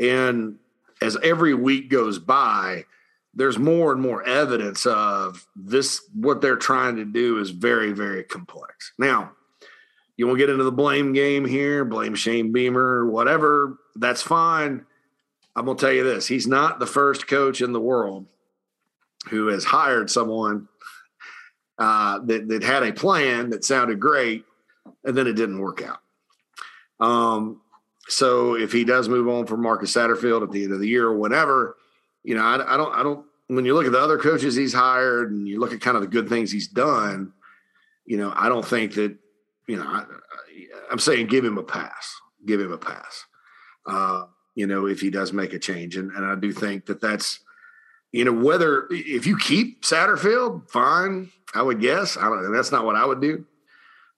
[0.00, 0.56] and
[1.00, 2.86] as every week goes by,
[3.34, 6.00] there's more and more evidence of this.
[6.12, 8.92] What they're trying to do is very, very complex.
[8.98, 9.32] Now,
[10.16, 13.78] you want to get into the blame game here, blame Shane Beamer, whatever.
[13.96, 14.84] That's fine.
[15.56, 18.26] I'm gonna tell you this: he's not the first coach in the world
[19.28, 20.68] who has hired someone
[21.78, 24.44] uh, that, that had a plan that sounded great,
[25.04, 26.00] and then it didn't work out.
[27.00, 27.60] Um,
[28.06, 31.06] so if he does move on from Marcus Satterfield at the end of the year
[31.06, 31.76] or whenever,
[32.22, 33.26] you know, I, I don't, I don't.
[33.48, 36.02] When you look at the other coaches he's hired and you look at kind of
[36.02, 37.32] the good things he's done,
[38.06, 39.16] you know, I don't think that,
[39.66, 40.04] you know, I,
[40.90, 43.24] am saying give him a pass, give him a pass.
[43.86, 44.24] Uh,
[44.54, 47.40] you know, if he does make a change, and, and I do think that that's
[48.14, 52.16] you know, whether if you keep Satterfield, fine, I would guess.
[52.16, 53.44] I don't, that's not what I would do.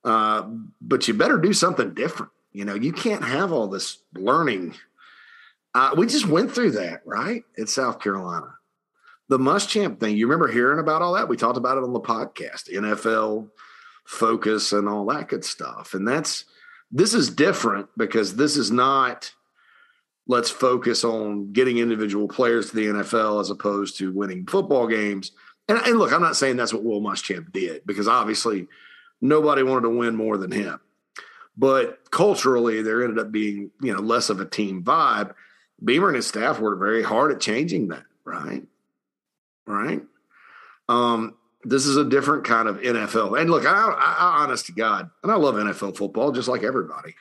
[0.05, 0.51] Uh,
[0.83, 2.31] but you better do something different.
[2.53, 4.75] You know, you can't have all this learning.
[5.75, 7.43] Uh, we just went through that, right?
[7.59, 8.55] At South Carolina.
[9.31, 11.29] The Muschamp thing, you remember hearing about all that?
[11.29, 13.49] We talked about it on the podcast, NFL
[14.07, 15.95] focus and all that good stuff.
[15.95, 16.45] And that's,
[16.91, 19.33] this is different because this is not
[20.27, 25.33] let's focus on getting individual players to the NFL as opposed to winning football games.
[25.69, 28.67] And, and look, I'm not saying that's what Will Muschamp did because obviously
[29.21, 30.81] nobody wanted to win more than him.
[31.57, 35.33] But culturally, there ended up being you know less of a team vibe.
[35.83, 38.05] Beamer and his staff worked very hard at changing that.
[38.25, 38.65] Right,
[39.67, 40.03] right.
[40.89, 41.35] Um,
[41.69, 43.41] this is a different kind of NFL.
[43.41, 46.63] And look, I, I, I honest to God, and I love NFL football just like
[46.63, 47.15] everybody.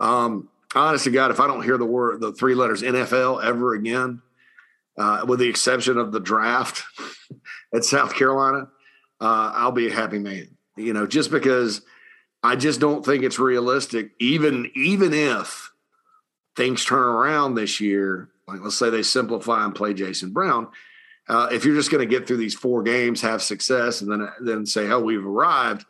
[0.00, 3.74] Um, honest to God, if I don't hear the word, the three letters NFL ever
[3.74, 4.22] again,
[4.98, 6.84] uh, with the exception of the draft
[7.74, 8.68] at South Carolina,
[9.20, 10.48] uh, I'll be a happy man.
[10.76, 11.82] You know, just because
[12.42, 15.70] I just don't think it's realistic, even even if
[16.56, 20.68] things turn around this year, like let's say they simplify and play Jason Brown.
[21.28, 24.28] Uh, if you're just going to get through these four games, have success, and then
[24.40, 25.84] then say, "Oh, we've arrived,"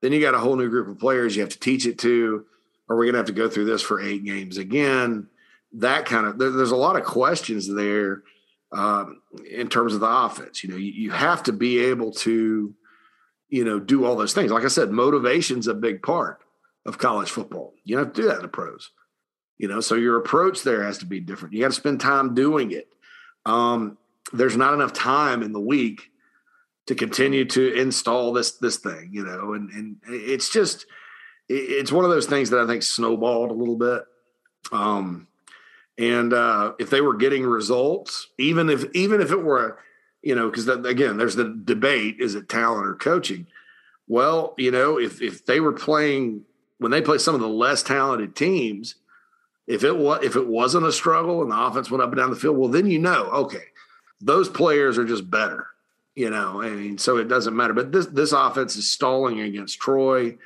[0.00, 2.44] then you got a whole new group of players you have to teach it to
[2.92, 5.28] are we going to have to go through this for eight games again?
[5.74, 8.22] That kind of there, there's a lot of questions there
[8.70, 10.62] um, in terms of the offense.
[10.62, 12.74] You know, you, you have to be able to,
[13.48, 14.50] you know, do all those things.
[14.50, 16.40] Like I said, motivation's a big part
[16.84, 17.72] of college football.
[17.84, 18.90] You don't have to do that in the pros.
[19.56, 21.54] You know, so your approach there has to be different.
[21.54, 22.88] You got to spend time doing it.
[23.46, 23.96] Um,
[24.32, 26.10] there's not enough time in the week
[26.86, 30.86] to continue to install this this thing, you know, and and it's just
[31.48, 34.04] it's one of those things that I think snowballed a little bit.
[34.70, 35.26] Um,
[35.98, 39.78] and uh, if they were getting results, even if even if it were,
[40.22, 43.46] you know, because again, there's the debate: is it talent or coaching?
[44.08, 46.44] Well, you know, if if they were playing
[46.78, 48.96] when they play some of the less talented teams,
[49.66, 52.30] if it was if it wasn't a struggle and the offense went up and down
[52.30, 53.64] the field, well, then you know, okay,
[54.22, 55.66] those players are just better.
[56.14, 57.72] You know, I mean, so it doesn't matter.
[57.72, 60.36] But this this offense is stalling against Troy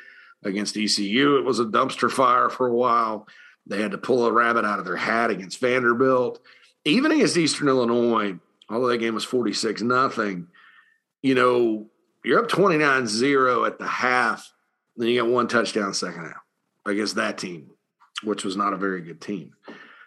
[0.45, 1.37] against ECU.
[1.37, 3.27] It was a dumpster fire for a while.
[3.67, 6.41] They had to pull a rabbit out of their hat against Vanderbilt.
[6.85, 8.39] Even against Eastern Illinois,
[8.71, 10.47] although that game was 46 nothing,
[11.21, 11.87] you know,
[12.25, 14.53] you're up 29 0 at the half.
[14.97, 16.45] Then you got one touchdown second half
[16.87, 17.71] against that team,
[18.23, 19.55] which was not a very good team.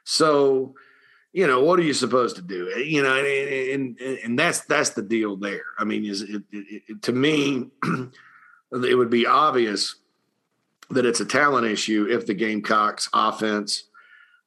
[0.05, 0.75] So,
[1.31, 2.69] you know, what are you supposed to do?
[2.79, 5.65] You know, and, and, and that's that's the deal there.
[5.77, 7.69] I mean, is it, it, it, to me,
[8.71, 9.95] it would be obvious
[10.89, 13.85] that it's a talent issue if the Gamecocks offense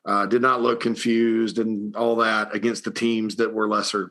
[0.05, 4.11] Uh, did not look confused and all that against the teams that were lesser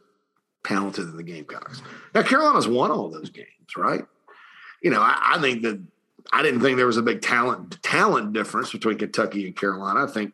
[0.64, 1.82] talented than the Gamecocks.
[2.16, 4.06] Now Carolina's won all those games, right?
[4.82, 5.84] You know, I, I think that
[6.32, 10.06] I didn't think there was a big talent talent difference between Kentucky and Carolina.
[10.06, 10.34] I think,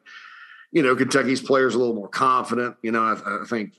[0.71, 2.75] you know, Kentucky's players a little more confident.
[2.81, 3.73] You know, I, I think,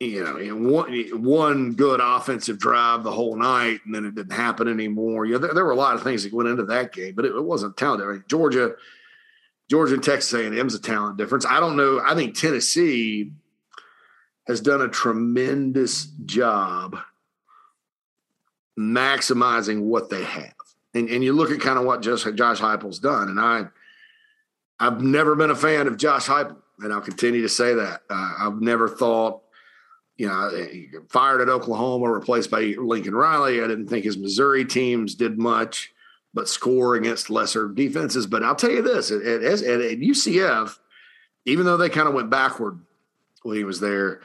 [0.00, 4.68] you know, one one good offensive drive the whole night, and then it didn't happen
[4.68, 5.24] anymore.
[5.24, 7.24] You know, there, there were a lot of things that went into that game, but
[7.24, 8.02] it, it wasn't talent.
[8.02, 8.74] I mean, Georgia,
[9.70, 11.46] Georgia and Texas A&M's a talent difference.
[11.46, 12.00] I don't know.
[12.04, 13.32] I think Tennessee
[14.46, 16.98] has done a tremendous job
[18.78, 20.52] maximizing what they have.
[20.92, 23.66] And, and you look at kind of what Josh, Josh Heupel's done, and I,
[24.80, 28.02] I've never been a fan of Josh Heupel, and I'll continue to say that.
[28.10, 29.42] Uh, I've never thought,
[30.16, 30.50] you know,
[31.08, 33.62] fired at Oklahoma, replaced by Lincoln Riley.
[33.62, 35.92] I didn't think his Missouri teams did much,
[36.32, 38.26] but score against lesser defenses.
[38.26, 40.76] But I'll tell you this: at, at, at UCF,
[41.44, 42.80] even though they kind of went backward
[43.42, 44.20] when he was there,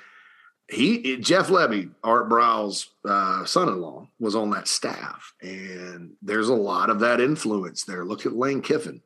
[0.68, 6.90] he Jeff Lebby, Art Briles' uh, son-in-law, was on that staff, and there's a lot
[6.90, 8.04] of that influence there.
[8.04, 9.02] Look at Lane Kiffin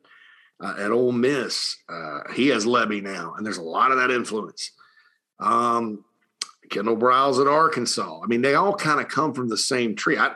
[0.60, 4.10] uh, at Ole Miss; uh, he has Lebby now, and there's a lot of that
[4.10, 4.72] influence.
[5.40, 6.04] Um,
[6.70, 8.20] Kendall Briles at Arkansas.
[8.22, 10.16] I mean, they all kind of come from the same tree.
[10.16, 10.34] I,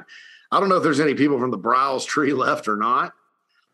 [0.51, 3.13] I don't know if there's any people from the Briles tree left or not,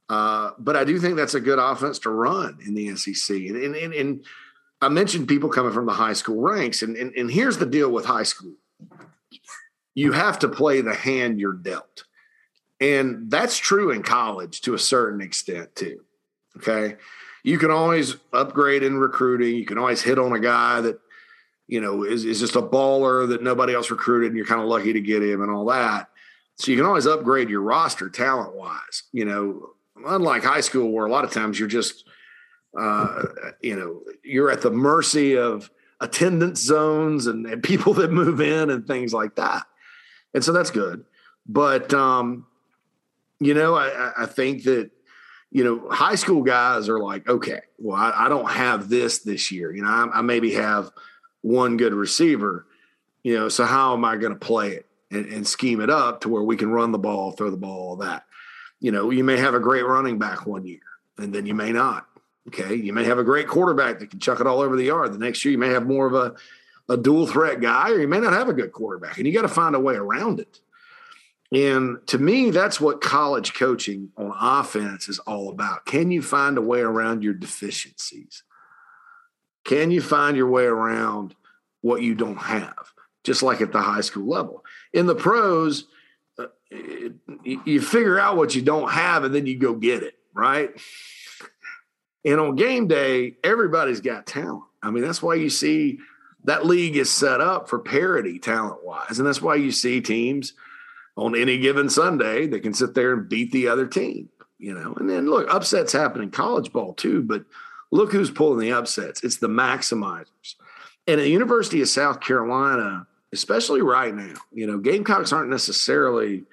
[0.09, 3.57] uh, but I do think that's a good offense to run in the SEC, and
[3.57, 4.25] and, and, and
[4.81, 7.91] I mentioned people coming from the high school ranks, and, and, and here's the deal
[7.91, 8.55] with high school
[9.95, 12.05] you have to play the hand you're dealt.
[12.81, 16.01] And that's true in college to a certain extent, too.
[16.57, 16.97] Okay.
[17.43, 19.57] You can always upgrade in recruiting.
[19.57, 20.99] You can always hit on a guy that,
[21.67, 24.67] you know, is, is just a baller that nobody else recruited and you're kind of
[24.67, 26.09] lucky to get him and all that.
[26.57, 29.71] So you can always upgrade your roster talent wise, you know,
[30.07, 32.05] unlike high school where a lot of times you're just
[32.79, 33.23] uh,
[33.61, 38.71] you know, you're at the mercy of attendance zones and, and, people that move in
[38.71, 39.63] and things like that.
[40.35, 41.05] And so that's good.
[41.47, 42.47] But, um,
[43.39, 44.91] you know, I, I think that,
[45.55, 49.51] you know, high school guys are like, okay, well, I, I don't have this this
[49.51, 49.75] year.
[49.75, 50.91] You know, I, I maybe have
[51.41, 52.67] one good receiver,
[53.23, 56.21] you know, so how am I going to play it and, and scheme it up
[56.21, 58.25] to where we can run the ball, throw the ball, all that?
[58.81, 60.81] You know, you may have a great running back one year
[61.17, 62.07] and then you may not
[62.49, 62.75] Okay.
[62.75, 65.13] You may have a great quarterback that can chuck it all over the yard.
[65.13, 66.35] The next year, you may have more of a,
[66.93, 69.43] a dual threat guy, or you may not have a good quarterback, and you got
[69.43, 70.61] to find a way around it.
[71.55, 75.87] And to me, that's what college coaching on offense is all about.
[75.87, 78.43] Can you find a way around your deficiencies?
[79.65, 81.37] Can you find your way around
[81.81, 84.65] what you don't have, just like at the high school level?
[84.93, 85.87] In the pros,
[86.39, 86.47] uh,
[87.45, 90.71] you figure out what you don't have and then you go get it, right?
[92.25, 94.65] And on game day, everybody's got talent.
[94.83, 96.01] I mean, that's why you see
[96.45, 99.19] that league is set up for parity talent wise.
[99.19, 100.55] And that's why you see teams
[101.17, 104.95] on any given Sunday they can sit there and beat the other team, you know.
[104.99, 107.45] And then look, upsets happen in college ball too, but
[107.91, 109.23] look who's pulling the upsets.
[109.23, 110.57] It's the maximizers.
[111.07, 116.45] And at the University of South Carolina, especially right now, you know, Gamecocks aren't necessarily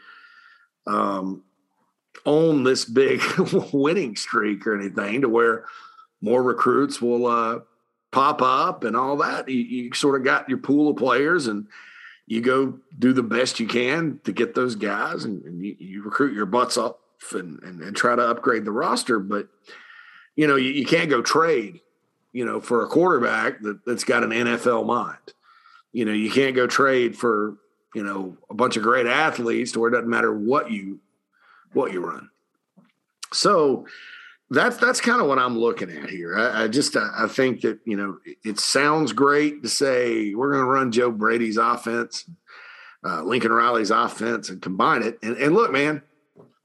[0.85, 1.43] um,
[2.25, 3.21] on this big
[3.73, 5.65] winning streak or anything to where
[6.21, 7.59] more recruits will uh,
[8.11, 9.47] pop up and all that.
[9.49, 11.67] You, you, sort of got your pool of players and
[12.31, 16.01] you go do the best you can to get those guys and, and you, you,
[16.01, 16.95] recruit your butts off
[17.33, 19.19] and, and, and, try to upgrade the roster.
[19.19, 19.49] But,
[20.37, 21.81] you know, you, you can't go trade,
[22.31, 25.17] you know, for a quarterback that, that's got an NFL mind.
[25.91, 27.57] You know, you can't go trade for,
[27.93, 31.01] you know, a bunch of great athletes to where it doesn't matter what you
[31.73, 32.29] what you run.
[33.33, 33.87] So
[34.51, 36.37] that's that's kind of what I'm looking at here.
[36.37, 40.51] I, I just I, I, think that you know it, sounds great to say we're
[40.51, 42.29] going to run Joe Brady's offense,
[43.05, 45.17] uh, Lincoln Riley's offense, and combine it.
[45.23, 46.01] And, and look, man,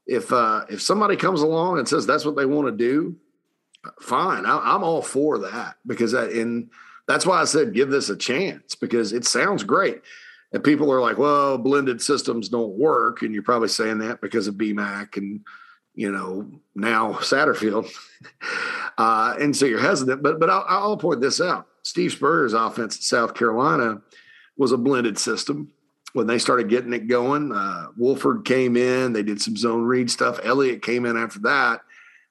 [0.05, 3.17] if uh, if somebody comes along and says that's what they want to do,
[4.01, 4.47] fine.
[4.47, 6.27] I, am all for that because I,
[7.07, 10.03] that's why I said give this a chance because it sounds great.
[10.53, 13.23] And people are like, well, blended systems don't work.
[13.23, 15.41] And you're probably saying that because of BMAC and,
[15.97, 17.91] you know, now Satterfield.
[18.99, 20.23] uh, and so you're hesitant.
[20.23, 21.67] But but I'll, I'll point this out.
[21.83, 24.03] Steve Spurrier's offense at South Carolina
[24.57, 25.73] was a blended system.
[26.13, 29.13] When they started getting it going, uh, Wolford came in.
[29.13, 30.41] They did some zone read stuff.
[30.43, 31.81] Elliott came in after that,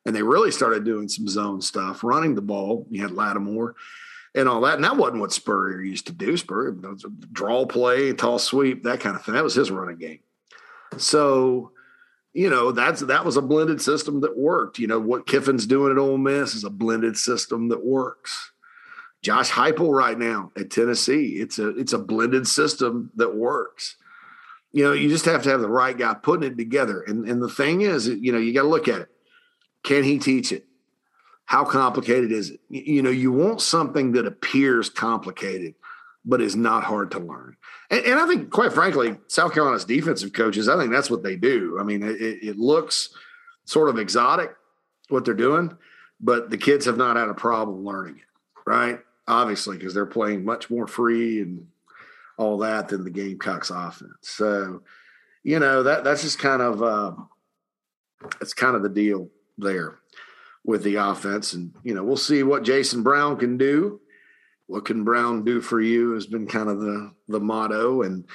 [0.05, 2.87] and they really started doing some zone stuff, running the ball.
[2.89, 3.75] You had Lattimore
[4.33, 4.75] and all that.
[4.75, 6.35] And that wasn't what Spurrier used to do.
[6.35, 9.35] Spurrier was a draw play, tall sweep, that kind of thing.
[9.35, 10.19] That was his running game.
[10.97, 11.71] So,
[12.35, 14.77] you know, that's that was a blended system that worked.
[14.77, 18.51] You know, what Kiffin's doing at Ole Miss is a blended system that works.
[19.23, 23.95] Josh Heupel right now at Tennessee, it's a it's a blended system that works.
[24.73, 27.01] You know, you just have to have the right guy putting it together.
[27.03, 29.09] And and the thing is, you know, you got to look at it.
[29.83, 30.65] Can he teach it?
[31.45, 32.59] How complicated is it?
[32.67, 35.75] You know, you want something that appears complicated,
[36.25, 37.55] but is not hard to learn.
[37.89, 41.35] And, and, I think, quite frankly, South Carolina's defensive coaches, I think that's what they
[41.35, 41.77] do.
[41.79, 43.09] I mean, it, it looks
[43.65, 44.55] sort of exotic
[45.09, 45.77] what they're doing,
[46.19, 48.99] but the kids have not had a problem learning it, right?
[49.27, 51.67] Obviously, because they're playing much more free and
[52.37, 54.13] all that than the Gamecocks offense.
[54.21, 54.81] So,
[55.43, 57.13] you know, that that's just kind of uh,
[58.39, 59.99] that's kind of the deal there
[60.63, 61.53] with the offense.
[61.53, 64.01] And, you know, we'll see what Jason Brown can do.
[64.67, 68.25] What can Brown do for you has been kind of the the motto and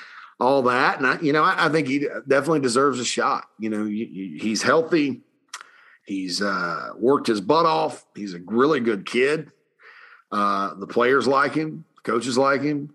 [0.41, 0.99] all that.
[0.99, 3.45] And I, you know, I, I think he definitely deserves a shot.
[3.59, 5.21] You know, he's healthy.
[6.07, 8.05] He's uh, worked his butt off.
[8.15, 9.53] He's a really good kid.
[10.33, 11.85] Uh, the players like him.
[12.03, 12.95] Coaches like him.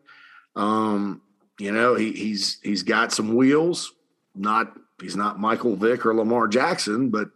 [0.56, 1.22] Um,
[1.60, 3.94] you know, he, he's he's got some wheels.
[4.34, 7.30] Not he's not Michael Vick or Lamar Jackson, but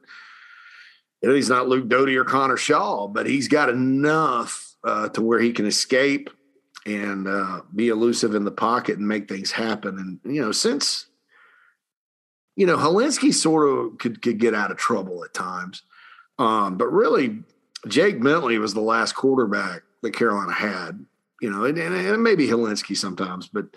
[1.21, 5.21] you know, he's not Luke Doty or Connor Shaw, but he's got enough uh, to
[5.21, 6.30] where he can escape
[6.86, 10.19] and uh, be elusive in the pocket and make things happen.
[10.23, 11.07] And you know, since
[12.55, 15.84] you know Hilinski sort of could could get out of trouble at times,
[16.38, 17.43] um, but really
[17.88, 21.05] Jake Bentley was the last quarterback that Carolina had.
[21.41, 23.67] You know, and, and maybe Hilinski sometimes, but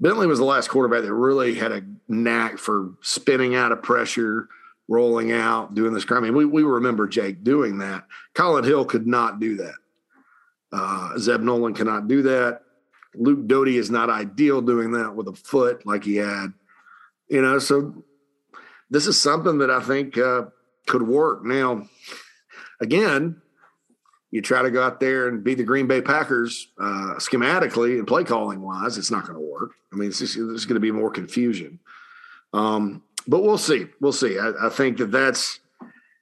[0.00, 4.48] Bentley was the last quarterback that really had a knack for spinning out of pressure
[4.88, 6.06] rolling out, doing this.
[6.10, 8.04] I mean, we, we remember Jake doing that.
[8.34, 9.74] Collin Hill could not do that.
[10.72, 12.62] Uh, Zeb Noland cannot do that.
[13.14, 16.52] Luke Doty is not ideal doing that with a foot like he had.
[17.28, 18.04] You know, so
[18.90, 20.44] this is something that I think uh,
[20.86, 21.44] could work.
[21.44, 21.88] Now,
[22.80, 23.40] again,
[24.30, 28.06] you try to go out there and be the Green Bay Packers uh, schematically and
[28.06, 29.72] play calling wise, it's not going to work.
[29.92, 31.78] I mean, it's just, there's going to be more confusion.
[32.52, 33.86] Um, but we'll see.
[34.00, 34.38] We'll see.
[34.38, 35.60] I, I, think that that's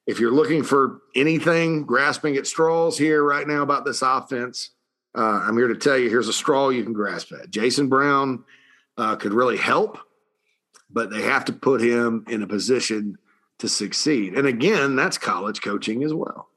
[0.06, 4.70] if you're looking for anything grasping at straws here right now about this offense,
[5.16, 7.50] uh, I'm here to tell you here's a straw you can grasp at.
[7.50, 8.44] Jason Brown
[8.96, 9.98] uh, could really help,
[10.90, 13.18] but they have to put him in a position
[13.58, 14.34] to succeed.
[14.34, 16.48] And again, that's college coaching as well.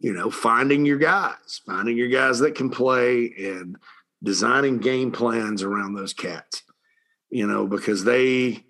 [0.00, 3.76] You know, finding your guys, finding your guys that can play and
[4.22, 6.62] designing game plans around those cats,
[7.30, 8.64] you know, because they,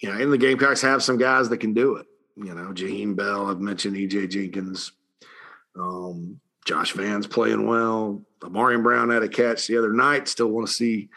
[0.00, 2.06] you know, and the Gamecocks have some guys that can do it.
[2.36, 4.92] You know, Jaheim Bell, I've mentioned EJ Jenkins,
[5.78, 8.22] um, Josh Vann's playing well.
[8.40, 10.28] Ahmarean Brown had a catch the other night.
[10.28, 11.10] Still want to see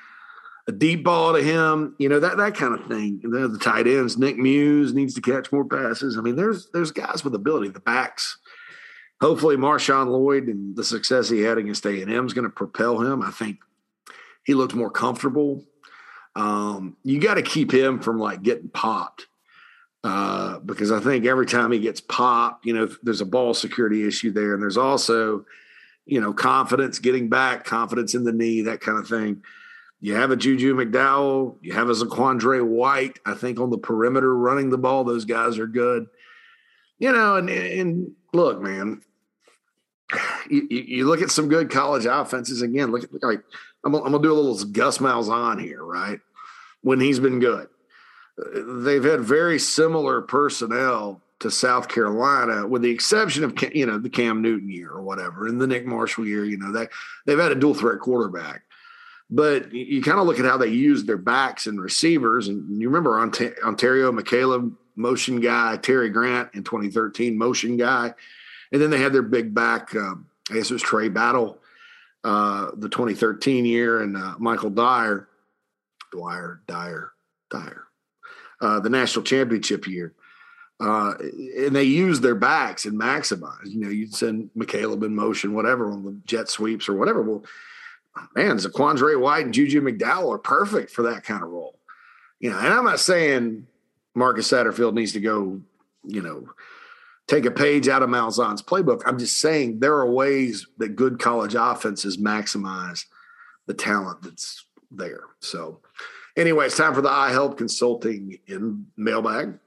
[0.68, 1.96] a deep ball to him.
[2.00, 3.22] You know that that kind of thing.
[3.24, 6.18] The, the tight ends, Nick Muse needs to catch more passes.
[6.18, 7.70] I mean, there's there's guys with ability.
[7.70, 8.38] The backs.
[9.22, 12.50] Hopefully, Marshawn Lloyd and the success he had against A and M is going to
[12.50, 13.22] propel him.
[13.22, 13.60] I think
[14.44, 15.64] he looked more comfortable
[16.36, 19.28] um, you got to keep him from like getting popped.
[20.06, 24.08] Uh, because I think every time he gets popped, you know, there's a ball security
[24.08, 24.54] issue there.
[24.54, 25.48] And there's also,
[26.06, 29.42] you know, confidence getting back, confidence in the knee, that kind of thing.
[30.02, 34.38] You have a Juju McDowell, you have a Zaquandre White, I think on the perimeter
[34.38, 35.06] running the ball.
[35.06, 36.06] Those guys are good.
[37.00, 39.02] You know, and and look, man,
[40.52, 42.92] you, you look at some good college offenses again.
[42.92, 43.42] Look at like
[43.84, 46.20] I'm, I'm gonna do a little Gus Malzahn here, right?
[46.84, 47.70] When he's been good,
[48.38, 54.10] they've had very similar personnel to South Carolina, with the exception of you know the
[54.10, 56.46] Cam Newton year or whatever, and the Nick Marshall year.
[56.46, 56.90] You know that
[57.26, 58.64] they've had a dual threat quarterback,
[59.30, 62.88] but you, kind of look at how they use their backs and receivers, and you
[62.90, 68.14] remember Ontario McCalebb motion guy, Terry Grant in 2013 motion guy,
[68.72, 69.96] and then they had their big back.
[69.96, 71.60] Um, I guess it was Trey Battle
[72.24, 75.28] uh, the 2013 year, and uh, Michael Dyer,
[76.12, 77.12] Dwyer, Dyer,
[77.52, 77.85] Dyer,
[78.66, 80.14] uh, the national championship year.
[80.80, 81.14] Uh,
[81.58, 83.68] and they use their backs and maximize.
[83.68, 87.22] You know, you'd send McCalebb in motion, whatever, on the jet sweeps or whatever.
[87.22, 87.46] Well,
[88.36, 91.80] man, Zaquandre White and Juju McDowell are perfect for that kind of role.
[92.40, 93.68] You know, and I'm not saying
[94.16, 95.62] Marcus Satterfield needs to go,
[96.04, 96.50] you know,
[97.28, 99.04] take a page out of Malzahn's playbook.
[99.06, 103.06] I'm just saying there are ways that good college offenses maximize
[103.68, 105.24] the talent that's there.
[105.40, 105.82] So,
[106.36, 109.60] anyway, it's time for the iHelp Consulting in mailbag.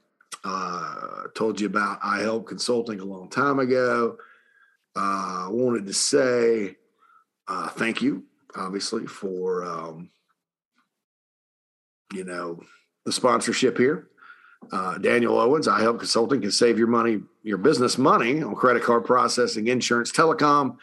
[0.43, 4.17] Uh, told you about iHelp Consulting a long time ago.
[4.95, 6.75] I uh, wanted to say
[7.47, 8.23] uh, thank you,
[8.55, 10.09] obviously, for um,
[12.13, 12.61] you know
[13.05, 14.07] the sponsorship here.
[14.71, 19.05] Uh, Daniel Owens, iHelp Consulting can save your money, your business money on credit card
[19.05, 20.77] processing, insurance, telecom,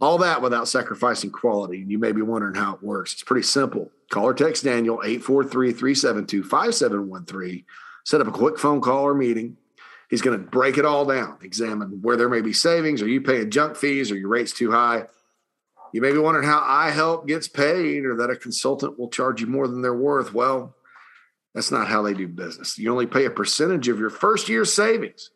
[0.00, 1.82] all that without sacrificing quality.
[1.82, 3.12] And you may be wondering how it works.
[3.14, 3.90] It's pretty simple.
[4.10, 7.64] Call or text Daniel 843 372 5713.
[8.04, 9.56] Set up a quick phone call or meeting.
[10.08, 13.02] He's going to break it all down, examine where there may be savings.
[13.02, 14.12] Are you paying junk fees?
[14.12, 15.06] Are your rates too high?
[15.92, 19.46] You may be wondering how iHelp gets paid or that a consultant will charge you
[19.48, 20.32] more than they're worth.
[20.32, 20.76] Well,
[21.54, 22.78] that's not how they do business.
[22.78, 25.30] You only pay a percentage of your first year's savings.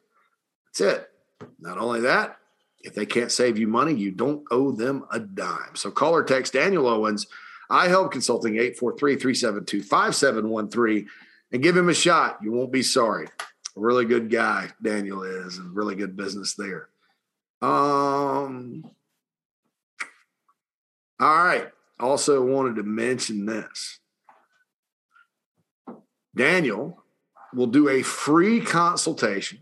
[0.66, 1.10] That's it.
[1.58, 2.36] Not only that,
[2.82, 5.74] if they can't save you money, you don't owe them a dime.
[5.74, 7.26] So call or text Daniel Owens,
[7.70, 11.08] iHelp Consulting 843 372 5713
[11.52, 12.38] and give him a shot.
[12.42, 13.26] You won't be sorry.
[13.76, 16.88] A really good guy, Daniel is, and really good business there.
[17.62, 18.84] Um,
[21.20, 21.68] all right.
[21.98, 24.00] Also wanted to mention this.
[26.34, 27.02] Daniel
[27.52, 29.60] will do a free consultation.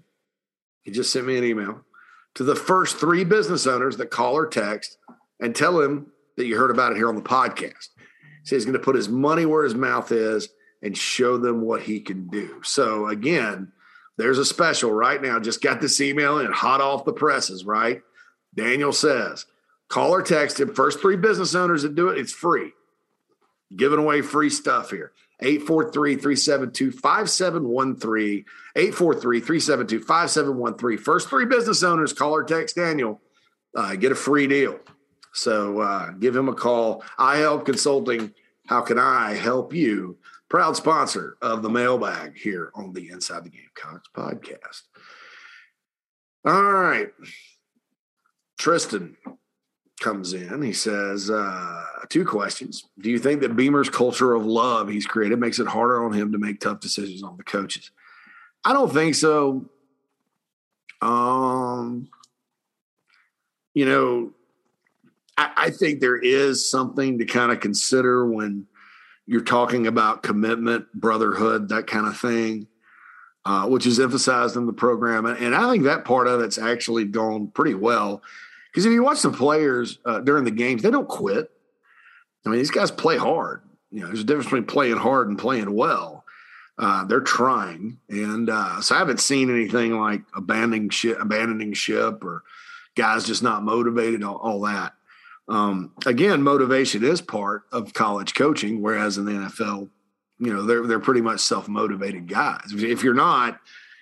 [0.82, 1.84] He just sent me an email
[2.34, 4.98] to the first three business owners that call or text
[5.40, 7.88] and tell him that you heard about it here on the podcast.
[8.48, 10.48] Says he's going to put his money where his mouth is
[10.82, 12.62] and show them what he can do.
[12.64, 13.72] So again,
[14.16, 15.38] there's a special right now.
[15.38, 18.00] Just got this email and hot off the presses, right?
[18.54, 19.44] Daniel says,
[19.88, 20.74] call or text him.
[20.74, 22.72] First three business owners that do it, it's free.
[23.76, 25.12] Giving away free stuff here.
[25.40, 28.44] 843 372 5713.
[28.74, 31.04] 843 372 5713.
[31.04, 33.20] First three business owners, call or text Daniel,
[33.76, 34.80] uh, get a free deal.
[35.32, 37.04] So uh, give him a call.
[37.18, 38.32] I help consulting.
[38.66, 40.18] How can I help you?
[40.48, 44.82] Proud sponsor of the mailbag here on the Inside the Gamecocks podcast.
[46.44, 47.08] All right.
[48.58, 49.16] Tristan
[50.00, 50.62] comes in.
[50.62, 52.84] He says, uh, two questions.
[52.98, 56.32] Do you think that Beamer's culture of love he's created makes it harder on him
[56.32, 57.90] to make tough decisions on the coaches?
[58.64, 59.68] I don't think so.
[61.00, 62.08] Um,
[63.74, 64.32] you know,
[65.38, 68.66] I, I think there is something to kind of consider when
[69.26, 72.66] you're talking about commitment, brotherhood, that kind of thing,
[73.44, 75.26] uh, which is emphasized in the program.
[75.26, 78.22] And, and I think that part of it's actually gone pretty well.
[78.70, 81.50] Because if you watch the players uh, during the games, they don't quit.
[82.44, 83.62] I mean, these guys play hard.
[83.90, 86.24] You know, there's a difference between playing hard and playing well.
[86.78, 92.22] Uh, they're trying, and uh, so I haven't seen anything like abandoning ship, abandoning ship,
[92.22, 92.44] or
[92.94, 94.22] guys just not motivated.
[94.22, 94.94] All, all that.
[95.48, 99.88] Um, again, motivation is part of college coaching, whereas in the NFL,
[100.38, 102.66] you know, they're they're pretty much self motivated guys.
[102.70, 103.58] If you're not,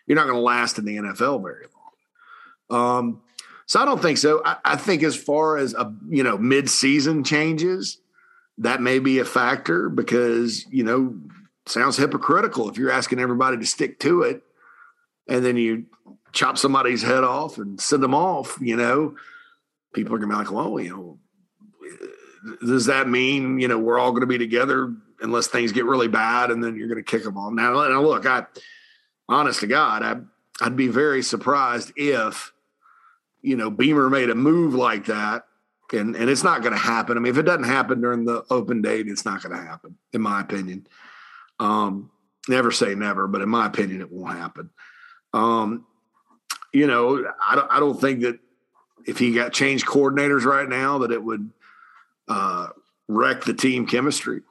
[0.07, 1.66] you're not going to last in the NFL very
[2.70, 2.99] long.
[2.99, 3.22] Um,
[3.66, 4.42] so I don't think so.
[4.44, 7.99] I, I think as far as a you know mid season changes,
[8.59, 11.16] that may be a factor because you know
[11.66, 14.42] sounds hypocritical if you're asking everybody to stick to it
[15.28, 15.84] and then you
[16.32, 19.14] chop somebody's head off and send them off you know
[19.92, 21.18] people are gonna be like well you know
[22.61, 26.51] does that mean you know we're all gonna be together unless things get really bad
[26.51, 28.45] and then you're gonna kick them off now, now look i
[29.28, 30.16] honest to god I,
[30.64, 32.53] i'd be very surprised if
[33.43, 35.47] you know beamer made a move like that
[35.93, 37.16] and and it's not going to happen.
[37.16, 39.97] I mean, if it doesn't happen during the open date, it's not going to happen,
[40.12, 40.87] in my opinion.
[41.61, 42.11] Um,
[42.49, 44.70] never say never, but in my opinion, it won't happen.
[45.32, 45.87] Um,
[46.72, 48.39] you know, I don't I don't think that
[49.07, 51.51] if he got changed coordinators right now that it would
[52.29, 52.68] uh,
[53.09, 54.43] wreck the team chemistry,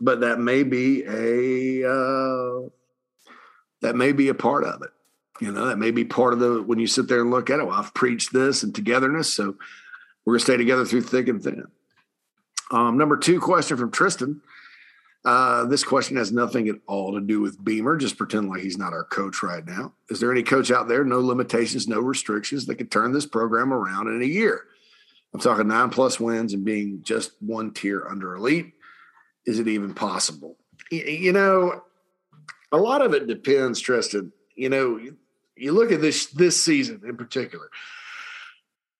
[0.00, 2.68] but that may be a uh,
[3.80, 4.90] that may be a part of it.
[5.40, 7.60] You know, that may be part of the when you sit there and look at
[7.60, 7.66] it.
[7.66, 9.56] Well, I've preached this and togetherness, so
[10.24, 11.66] we're to stay together through thick and thin.
[12.70, 14.42] Um, number two question from Tristan.
[15.24, 17.96] Uh, this question has nothing at all to do with Beamer.
[17.96, 19.92] Just pretend like he's not our coach right now.
[20.10, 23.72] Is there any coach out there, no limitations, no restrictions, that could turn this program
[23.72, 24.64] around in a year?
[25.34, 28.72] I'm talking nine plus wins and being just one tier under elite.
[29.46, 30.56] Is it even possible?
[30.90, 31.82] You know,
[32.72, 34.32] a lot of it depends, Tristan.
[34.56, 34.98] You know,
[35.56, 37.68] you look at this this season in particular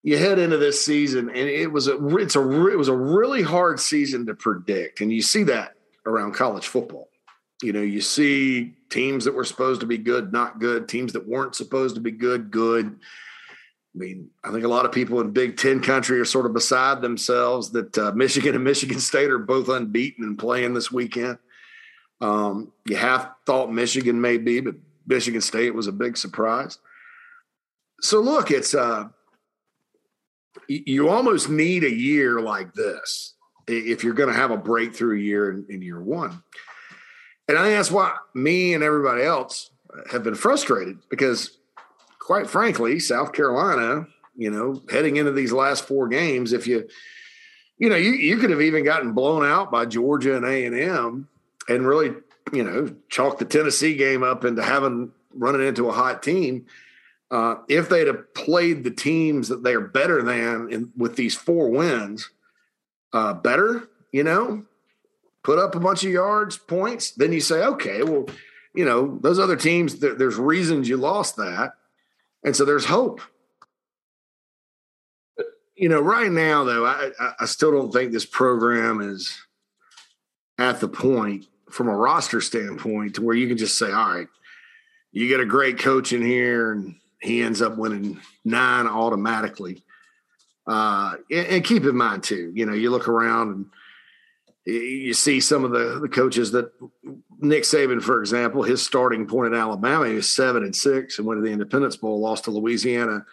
[0.02, 3.42] you head into this season and it was a it's a it was a really
[3.42, 5.74] hard season to predict and you see that
[6.06, 7.08] around college football
[7.62, 11.26] you know you see teams that were supposed to be good not good teams that
[11.26, 12.98] weren't supposed to be good good
[13.98, 16.54] i mean i think a lot of people in big 10 country are sort of
[16.54, 21.38] beside themselves that uh, michigan and michigan state are both unbeaten and playing this weekend
[22.20, 24.74] um, you half thought michigan may be but
[25.06, 26.78] michigan state was a big surprise
[28.00, 29.08] so look it's uh
[30.68, 33.34] you almost need a year like this
[33.68, 36.42] if you're going to have a breakthrough year in, in, year one.
[37.48, 39.70] And I think that's why me and everybody else
[40.10, 41.57] have been frustrated because,
[42.28, 44.06] quite frankly, South Carolina,
[44.36, 46.86] you know, heading into these last four games, if you,
[47.78, 50.78] you know, you, you could have even gotten blown out by Georgia and A and
[50.78, 51.26] M,
[51.70, 52.14] and really,
[52.52, 56.66] you know, chalk the Tennessee game up into having running into a hot team.
[57.30, 61.34] Uh, if they'd have played the teams that they are better than in, with these
[61.34, 62.28] four wins,
[63.14, 64.66] uh, better, you know,
[65.42, 68.26] put up a bunch of yards, points, then you say, okay, well,
[68.74, 71.72] you know, those other teams, there, there's reasons you lost that.
[72.44, 73.20] And so there's hope.
[75.74, 77.10] You know, right now, though, I,
[77.40, 79.38] I still don't think this program is
[80.58, 84.28] at the point from a roster standpoint to where you can just say, all right,
[85.12, 89.84] you get a great coach in here and he ends up winning nine automatically.
[90.66, 93.66] Uh, and, keep in mind too, you know, you look around and
[94.66, 96.70] you see some of the, the coaches that
[97.38, 101.26] Nick Saban, for example, his starting point at Alabama, he was seven and six and
[101.26, 103.24] went to the Independence Bowl, lost to Louisiana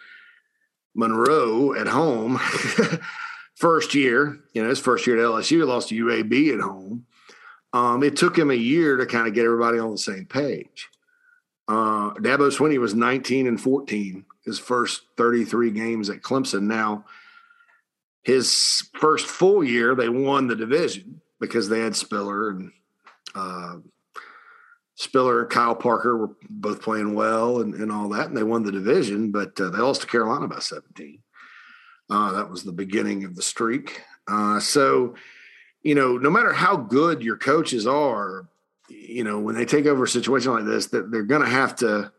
[0.94, 2.38] Monroe at home.
[3.56, 7.06] first year, you know, his first year at LSU, he lost to UAB at home.
[7.72, 10.88] Um, it took him a year to kind of get everybody on the same page.
[11.68, 16.62] Uh, Dabo Swinney was 19 and 14 his first 33 games at Clemson.
[16.62, 17.04] Now,
[18.22, 22.72] his first full year, they won the division because they had Spiller and
[23.34, 23.76] uh,
[24.96, 28.62] Spiller and Kyle Parker were both playing well and, and all that, and they won
[28.62, 31.18] the division, but uh, they lost to Carolina by 17.
[32.08, 34.00] Uh, that was the beginning of the streak.
[34.26, 35.14] Uh, so,
[35.82, 38.48] you know, no matter how good your coaches are,
[38.88, 41.76] you know, when they take over a situation like this, that they're going to have
[41.76, 42.10] to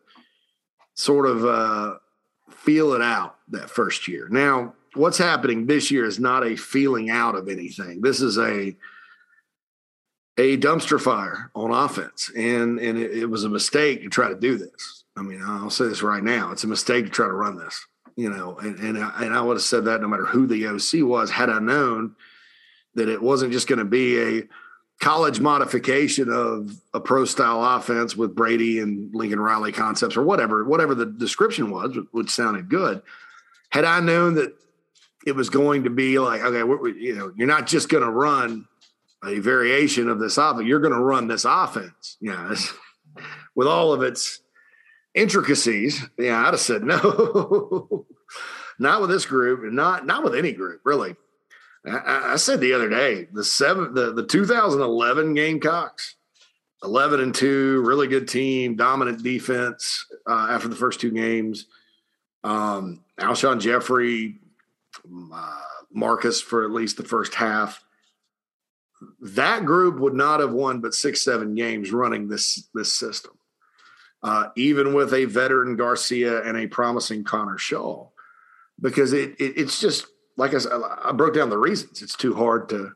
[0.93, 1.95] sort of uh,
[2.51, 4.28] feel it out that first year.
[4.30, 8.01] Now, what's happening this year is not a feeling out of anything.
[8.01, 8.75] This is a
[10.38, 14.35] a dumpster fire on offense, and and it, it was a mistake to try to
[14.35, 15.03] do this.
[15.15, 17.85] I mean, I'll say this right now: it's a mistake to try to run this.
[18.15, 20.67] You know, and and I, and I would have said that no matter who the
[20.67, 22.15] OC was, had I known
[22.95, 24.43] that it wasn't just going to be a
[24.99, 30.63] college modification of a pro style offense with Brady and Lincoln Riley concepts or whatever,
[30.63, 33.03] whatever the description was, which sounded good.
[33.69, 34.55] Had I known that
[35.27, 36.59] it was going to be like, okay,
[36.99, 38.65] you know, you're not just going to run
[39.28, 42.55] a variation of this offense, you're going to run this offense, you know,
[43.55, 44.41] with all of its
[45.13, 46.03] intricacies.
[46.17, 48.05] Yeah, I'd have said no,
[48.80, 51.15] not with this group, not not with any group, really.
[51.86, 56.15] I, I said the other day the seven the, the 2011 Gamecocks,
[56.84, 61.65] 11 and two, really good team, dominant defense uh, after the first two games.
[62.43, 64.39] Um, Alshon Jeffery,
[65.34, 65.61] uh,
[65.91, 67.84] Marcus for at least the first half.
[69.22, 73.38] That group would not have won but six, seven games running this this system,
[74.24, 78.08] uh, even with a veteran Garcia and a promising Connor Shaw,
[78.82, 80.72] because it, it it's just like I said,
[81.04, 82.02] I broke down the reasons.
[82.02, 82.93] It's too hard to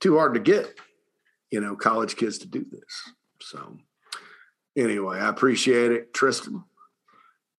[0.00, 0.74] too hard to get,
[1.50, 3.10] you know, college kids to do this.
[3.40, 3.78] So
[4.76, 6.64] anyway, I appreciate it, Tristan.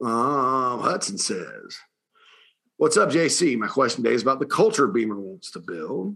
[0.02, 1.78] Um, Hudson says,
[2.78, 3.58] "What's up, JC?
[3.58, 6.16] My question today is about the culture Beamer wants to build."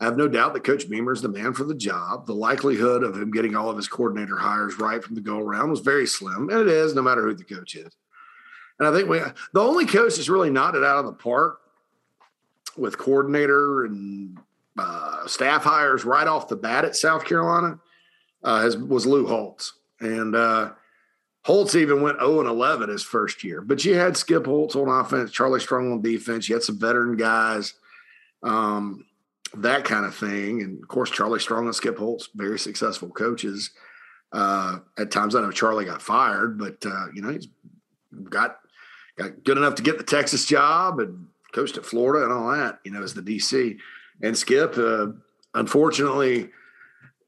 [0.00, 2.26] I have no doubt that Coach Beamer is the man for the job.
[2.26, 5.70] The likelihood of him getting all of his coordinator hires right from the go around
[5.70, 7.94] was very slim, and it is no matter who the coach is.
[8.78, 9.20] And I think we,
[9.52, 11.60] the only coach that's really knocked it out of the park
[12.76, 14.38] with coordinator and
[14.76, 17.78] uh, staff hires right off the bat at South Carolina
[18.42, 19.74] uh, has, was Lou Holtz.
[20.00, 20.72] And uh,
[21.44, 23.60] Holtz even went 0 and 11 his first year.
[23.60, 26.48] But you had Skip Holtz on offense, Charlie Strong on defense.
[26.48, 27.74] You had some veteran guys,
[28.42, 29.04] um,
[29.58, 30.62] that kind of thing.
[30.62, 33.70] And of course, Charlie Strong and Skip Holtz, very successful coaches.
[34.32, 37.48] Uh, at times, I know Charlie got fired, but uh, you know he's
[38.30, 38.58] got
[39.16, 42.80] got good enough to get the Texas job and coached at Florida and all that,
[42.84, 43.78] you know, as the DC.
[44.20, 45.08] And Skip, uh,
[45.54, 46.50] unfortunately,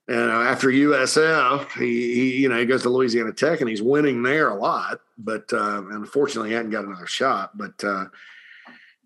[0.09, 3.83] you know, after USF, he, he, you know he goes to Louisiana Tech and he's
[3.83, 7.57] winning there a lot, but uh, unfortunately, he hadn't got another shot.
[7.57, 8.07] But uh,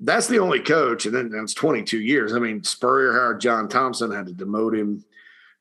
[0.01, 2.33] that's the only coach, and then it's 22 years.
[2.33, 5.05] I mean, Spurrier hired John Thompson, had to demote him,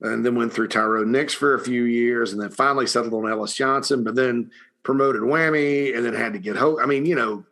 [0.02, 3.30] and then went through Tyrone Nix for a few years, and then finally settled on
[3.30, 4.52] Ellis Johnson, but then
[4.84, 6.80] promoted Whammy, and then had to get Hoke.
[6.82, 7.46] I mean, you know,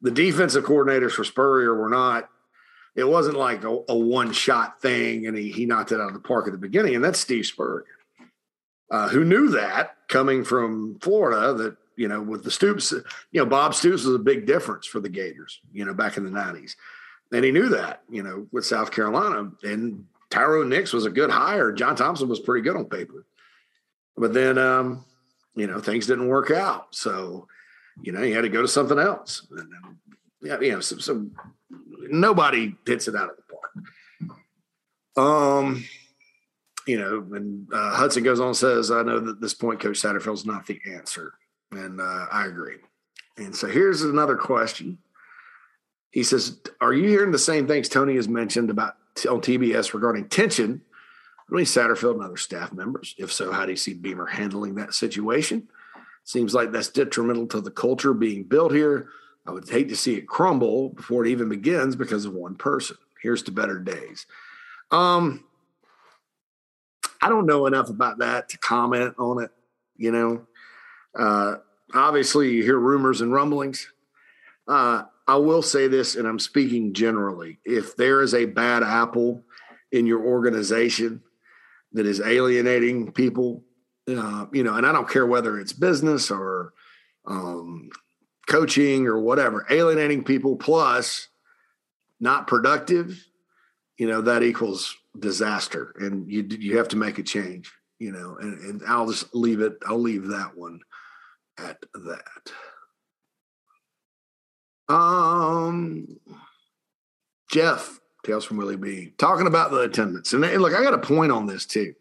[0.00, 2.30] the defensive coordinators for Spurrier were not.
[2.96, 6.14] It wasn't like a, a one shot thing, and he he knocked it out of
[6.14, 6.94] the park at the beginning.
[6.94, 7.84] And that's Steve Spurrier,
[8.90, 11.52] uh, who knew that coming from Florida.
[11.52, 15.00] That you know, with the Stoops, you know, Bob Stoops was a big difference for
[15.00, 15.60] the Gators.
[15.70, 16.74] You know, back in the nineties,
[17.30, 18.02] and he knew that.
[18.08, 21.72] You know, with South Carolina, and Tyrone Nix was a good hire.
[21.72, 23.26] John Thompson was pretty good on paper,
[24.16, 25.04] but then um,
[25.54, 26.94] you know, things didn't work out.
[26.94, 27.46] So,
[28.00, 29.46] you know, you had to go to something else.
[29.50, 29.70] And,
[30.40, 31.26] yeah, you know, so, so
[32.08, 33.42] nobody hits it out of the
[35.16, 35.18] park.
[35.18, 35.84] Um,
[36.86, 40.00] you know, and uh, Hudson goes on and says, I know that this point, Coach
[40.00, 41.34] Satterfield's not the answer.
[41.72, 42.76] And uh, I agree.
[43.36, 44.98] And so here's another question.
[46.10, 48.96] He says, Are you hearing the same things Tony has mentioned about
[49.28, 50.82] on TBS regarding tension
[51.48, 53.14] between Satterfield and other staff members?
[53.18, 55.68] If so, how do you see Beamer handling that situation?
[56.24, 59.08] Seems like that's detrimental to the culture being built here.
[59.46, 62.96] I would hate to see it crumble before it even begins because of one person.
[63.22, 64.26] Here's to better days.
[64.90, 65.44] Um,
[67.22, 69.50] I don't know enough about that to comment on it.
[69.96, 70.46] You know,
[71.18, 71.56] uh,
[71.94, 73.90] obviously you hear rumors and rumblings.
[74.68, 77.58] Uh, I will say this, and I'm speaking generally.
[77.64, 79.44] If there is a bad apple
[79.92, 81.22] in your organization
[81.92, 83.64] that is alienating people,
[84.08, 86.72] uh, you know, and I don't care whether it's business or
[87.26, 87.90] um,
[88.48, 91.28] coaching or whatever, alienating people plus
[92.18, 93.24] not productive,
[93.98, 98.36] you know, that equals disaster, and you you have to make a change, you know.
[98.40, 99.78] And, and I'll just leave it.
[99.86, 100.80] I'll leave that one
[101.64, 102.52] at that.
[104.92, 106.18] Um,
[107.50, 110.98] Jeff Tales from Willie B talking about the attendance, and, and look, I got a
[110.98, 111.94] point on this too.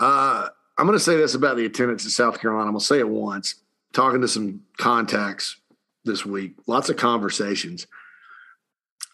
[0.00, 2.66] Uh, I'm going to say this about the attendance in South Carolina.
[2.66, 3.56] I'm going to say it once.
[3.92, 5.56] Talking to some contacts
[6.04, 7.86] this week, lots of conversations.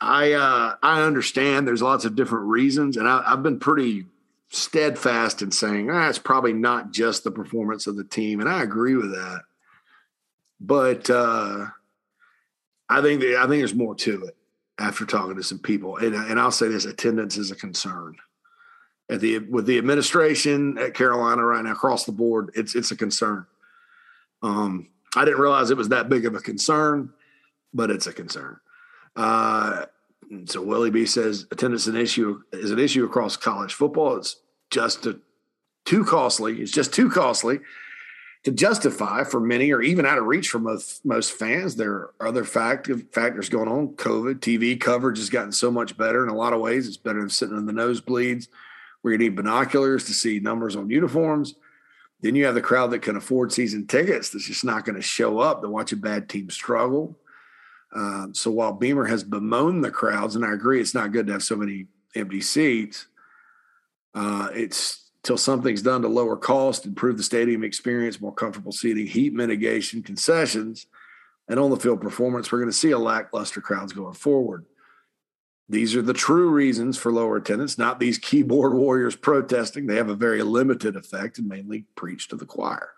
[0.01, 4.07] I uh, I understand there's lots of different reasons, and I, have been pretty
[4.55, 8.63] steadfast in saying ah, it's probably not just the performance of the team, and I
[8.63, 9.43] agree with that.
[10.61, 11.67] But uh,
[12.89, 14.37] I think that, I think there's more to it
[14.79, 18.17] after talking to some people, and and I'll say this: attendance is a concern
[19.11, 22.51] at the with the administration at Carolina right now across the board.
[22.55, 23.47] It's it's a concern.
[24.43, 27.13] Um, I didn't realize it was that big of a concern,
[27.73, 28.59] but it's a concern.
[29.17, 29.87] Uh,
[30.47, 34.17] so Willie B says attendance an issue is an issue across college football.
[34.17, 34.37] It's
[34.75, 35.21] just a,
[35.85, 36.61] too costly.
[36.61, 37.61] It's just too costly
[38.43, 41.77] to justify for many or even out of reach for most most fans.
[41.77, 43.89] There are other fact, factors going on.
[43.95, 46.89] COVID, TV coverage has gotten so much better in a lot of ways.
[46.89, 48.49] It's better than sitting in the nosebleeds
[49.01, 51.55] where you need binoculars to see numbers on uniforms.
[52.21, 55.03] Then you have the crowd that can afford season tickets that's just not going to
[55.03, 57.19] show up to watch a bad team struggle.
[57.95, 61.35] Uh, so while Beamer has bemoaned the crowds, and I agree it's not good to
[61.35, 63.07] have so many empty seats,
[64.15, 69.07] uh, it's till something's done to lower cost, improve the stadium experience, more comfortable seating,
[69.07, 70.87] heat mitigation, concessions,
[71.49, 74.65] and on the field performance, we're going to see a lackluster crowds going forward.
[75.69, 79.87] These are the true reasons for lower attendance, not these keyboard warriors protesting.
[79.87, 82.91] They have a very limited effect and mainly preach to the choir.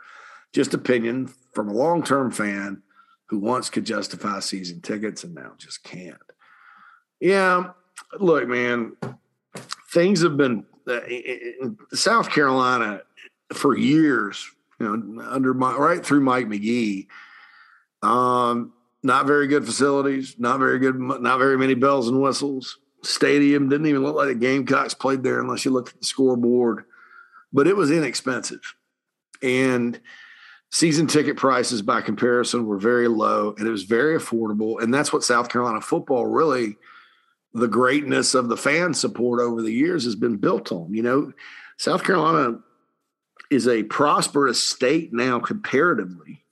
[0.52, 2.82] Just opinion from a long term fan
[3.26, 6.16] who once could justify season tickets and now just can't.
[7.20, 7.70] Yeah,
[8.18, 8.96] look, man,
[9.92, 10.64] things have been
[11.92, 13.02] South Carolina
[13.52, 17.06] for years, you know, under my right through Mike McGee.
[18.02, 18.72] Um,
[19.02, 22.78] not very good facilities, not very good, not very many bells and whistles.
[23.02, 26.84] Stadium didn't even look like the Gamecocks played there unless you looked at the scoreboard,
[27.52, 28.74] but it was inexpensive.
[29.42, 30.00] And
[30.70, 34.82] season ticket prices by comparison were very low and it was very affordable.
[34.82, 36.76] And that's what South Carolina football really,
[37.56, 40.92] the greatness of the fan support over the years has been built on.
[40.92, 41.32] You know,
[41.76, 42.58] South Carolina
[43.50, 46.44] is a prosperous state now comparatively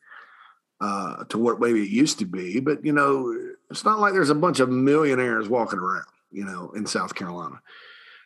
[0.81, 2.61] uh, to what maybe it used to be.
[2.61, 3.37] But, you know,
[3.71, 7.61] it's not like there's a bunch of millionaires walking around, you know, in South Carolina.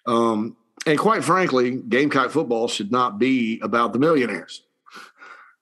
[0.07, 0.57] Um,
[0.87, 4.63] and quite frankly, Gamecock football should not be about the millionaires.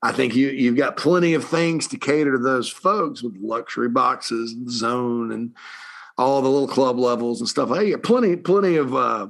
[0.03, 3.89] I think you you've got plenty of things to cater to those folks with luxury
[3.89, 5.55] boxes and zone and
[6.19, 7.69] all the little club levels and stuff.
[7.71, 9.29] Hey, plenty plenty of uh,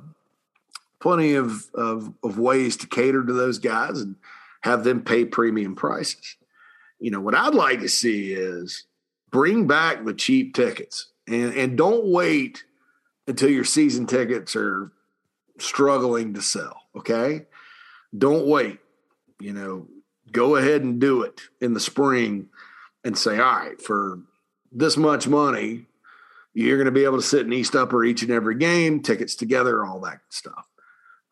[1.01, 4.17] plenty of, of of ways to cater to those guys and
[4.63, 6.37] have them pay premium prices.
[6.99, 8.85] You know what I'd like to see is
[9.31, 12.65] bring back the cheap tickets and and don't wait
[13.27, 14.93] until your season tickets are
[15.59, 16.83] struggling to sell.
[16.97, 17.47] Okay,
[18.17, 18.79] don't wait.
[19.41, 19.87] You know,
[20.33, 22.49] go ahead and do it in the spring
[23.05, 24.21] and say, all right, for
[24.73, 25.87] this much money,
[26.65, 29.35] you're going to be able to sit in East Upper each and every game, tickets
[29.35, 30.67] together, all that stuff.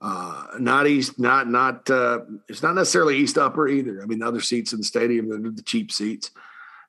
[0.01, 1.89] Uh, not East, not not.
[1.89, 4.03] Uh, it's not necessarily East Upper either.
[4.03, 6.31] I mean, the other seats in the stadium, the, the cheap seats.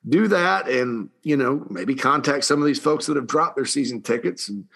[0.08, 3.64] Do that, and you know, maybe contact some of these folks that have dropped their
[3.64, 4.66] season tickets, and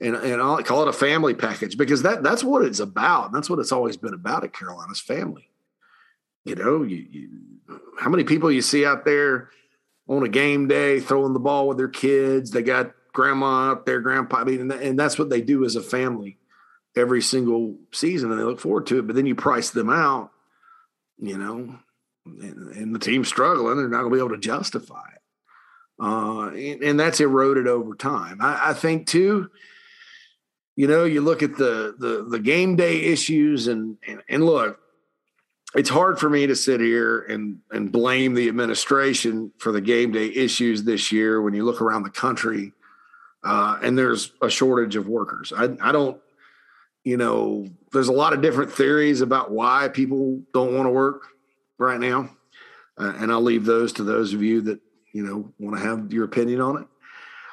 [0.00, 3.32] and and I'll call it a family package because that that's what it's about.
[3.32, 5.50] That's what it's always been about at Carolina's family
[6.44, 7.28] you know, you, you,
[7.98, 9.50] how many people you see out there
[10.08, 12.50] on a game day throwing the ball with their kids?
[12.50, 14.38] They got grandma out there, grandpa.
[14.38, 16.38] I mean, and, and that's what they do as a family
[16.96, 19.06] every single season, and they look forward to it.
[19.06, 20.30] But then you price them out,
[21.18, 21.78] you know,
[22.26, 23.76] and, and the team's struggling.
[23.76, 27.94] They're not going to be able to justify it, uh, and, and, that's eroded over
[27.94, 28.38] time.
[28.40, 29.50] I, I think too
[30.80, 34.80] you know, you look at the the the game day issues and, and and, look,
[35.74, 40.10] it's hard for me to sit here and and blame the administration for the game
[40.10, 42.72] day issues this year when you look around the country
[43.42, 45.52] uh, and there's a shortage of workers.
[45.56, 46.20] I I don't,
[47.04, 51.22] you know, there's a lot of different theories about why people don't want to work
[51.78, 52.30] right now,
[52.98, 54.80] uh, and I'll leave those to those of you that
[55.12, 56.88] you know want to have your opinion on it.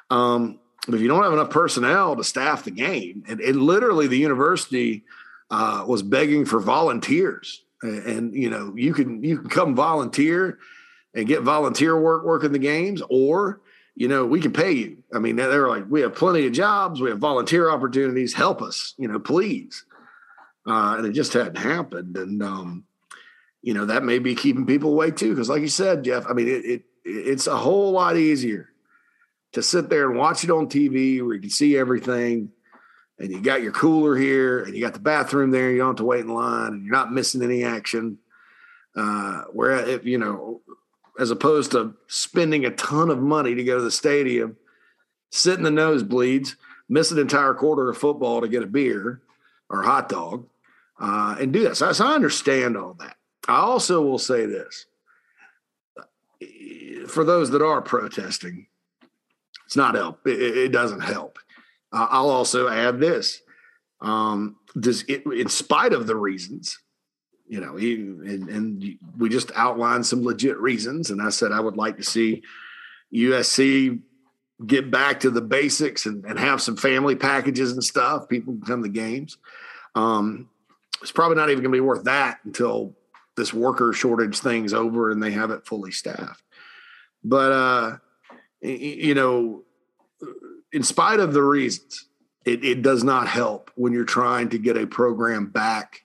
[0.09, 4.07] Um, but if you don't have enough personnel to staff the game, and, and literally
[4.07, 5.03] the university
[5.51, 10.59] uh, was begging for volunteers, and, and, you know you can you can come volunteer
[11.13, 13.61] and get volunteer work working the games, or
[13.97, 15.03] you know we can pay you.
[15.11, 18.61] I mean they were like we have plenty of jobs, we have volunteer opportunities, help
[18.61, 19.83] us, you know, please.
[20.67, 22.83] Uh, and it just hadn't happened, and um,
[23.61, 26.33] you know that may be keeping people away too, because like you said, Jeff, I
[26.33, 28.69] mean it, it it's a whole lot easier
[29.53, 32.51] to sit there and watch it on TV where you can see everything
[33.17, 35.95] and you got your cooler here and you got the bathroom there, you don't have
[35.95, 38.19] to wait in line and you're not missing any action.
[38.95, 40.61] Uh, where if you know,
[41.19, 44.57] as opposed to spending a ton of money to go to the stadium,
[45.31, 46.55] sit in the nosebleeds,
[46.89, 49.21] miss an entire quarter of football to get a beer
[49.69, 50.47] or a hot dog,
[50.99, 51.77] uh, and do that.
[51.77, 53.15] So, so I understand all that.
[53.47, 54.85] I also will say this
[57.07, 58.67] for those that are protesting,
[59.65, 60.25] it's not help.
[60.25, 61.39] It, it doesn't help.
[61.91, 63.41] Uh, I'll also add this:
[64.01, 66.79] um, does it, in spite of the reasons,
[67.47, 71.59] you know, he, and, and we just outlined some legit reasons, and I said I
[71.59, 72.43] would like to see
[73.13, 74.01] USC
[74.65, 78.27] get back to the basics and, and have some family packages and stuff.
[78.27, 79.37] People come to games.
[79.95, 80.49] Um,
[81.01, 82.95] it's probably not even going to be worth that until
[83.35, 86.43] this worker shortage thing's over and they have it fully staffed.
[87.23, 87.97] But uh,
[88.61, 89.63] you know,
[90.73, 92.05] in spite of the reasons,
[92.45, 96.01] it, it does not help when you're trying to get a program back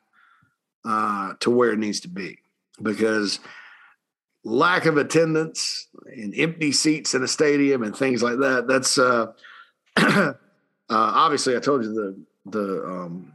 [0.85, 2.39] uh, to where it needs to be
[2.83, 3.41] because
[4.45, 8.67] lack of attendance and empty seats in a stadium and things like that.
[8.67, 9.33] That's uh,
[9.97, 10.35] uh,
[10.89, 13.33] obviously I told you the the um,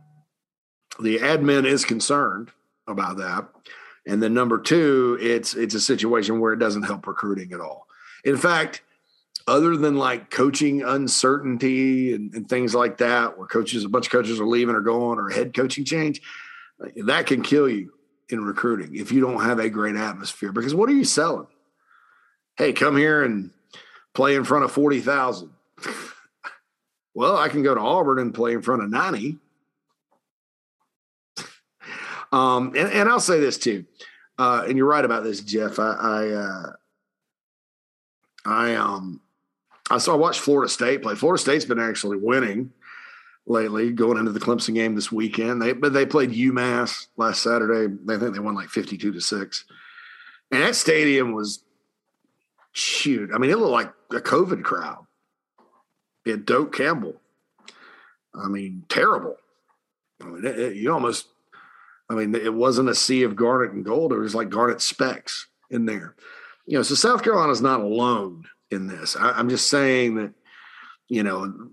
[1.02, 2.52] the admin is concerned
[2.88, 3.48] about that,
[4.06, 7.88] and then number two, it's it's a situation where it doesn't help recruiting at all.
[8.26, 8.82] In fact,
[9.48, 14.12] other than like coaching uncertainty and, and, things like that, where coaches, a bunch of
[14.12, 16.22] coaches are leaving or going, or head coaching change,
[17.06, 17.94] that can kill you
[18.30, 20.52] in recruiting if you don't have a great atmosphere.
[20.52, 21.48] Because what are you selling?
[22.58, 23.52] Hey, come here and
[24.14, 25.50] play in front of 40,000.
[27.14, 29.38] well, I can go to Auburn and play in front of 90.
[32.32, 33.86] um, and, and, I'll say this too.
[34.38, 35.80] Uh, and you're right about this, Jeff.
[35.80, 36.72] I, I, uh,
[38.48, 39.22] I um
[39.90, 41.16] I saw I watched Florida State play.
[41.16, 42.72] Florida State's been actually winning
[43.48, 45.62] lately, going into the Clemson game this weekend.
[45.62, 47.94] They but they played UMass last Saturday.
[48.10, 49.66] I think they won like fifty two to six,
[50.52, 51.64] and that stadium was
[52.74, 53.32] shoot.
[53.34, 55.06] I mean, it looked like a COVID crowd.
[56.26, 57.16] It had Campbell.
[58.36, 59.38] I mean, terrible.
[60.22, 61.28] I mean, it, it, you almost.
[62.10, 64.14] I mean, it wasn't a sea of garnet and gold.
[64.14, 66.16] It was like garnet specks in there.
[66.66, 69.18] You know, so South Carolina's not alone in this.
[69.18, 70.34] I, am just saying that,
[71.10, 71.72] you know,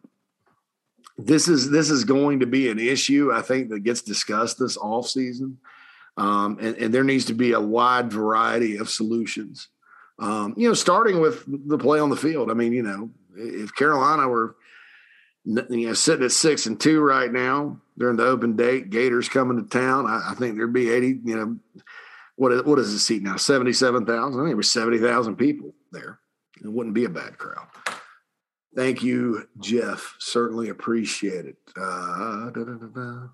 [1.16, 3.30] this is this is going to be an issue.
[3.32, 5.58] I think that gets discussed this off season,
[6.16, 9.68] um, and, and, there needs to be a wide variety of solutions.
[10.18, 12.50] Um, you know, starting with the play on the field.
[12.50, 14.56] I mean, you know, if Carolina were
[15.44, 19.62] you know sitting at six and two right now during the open date, Gators coming
[19.62, 21.20] to town, I, I think there'd be eighty.
[21.24, 21.82] You know,
[22.34, 23.36] what is, what is the seat now?
[23.36, 24.40] Seventy seven thousand.
[24.40, 26.18] I think it was seventy thousand people there.
[26.62, 27.66] It wouldn't be a bad crowd.
[28.74, 30.16] Thank you, Jeff.
[30.18, 31.56] Certainly appreciate it.
[31.76, 33.28] Uh, da, da, da,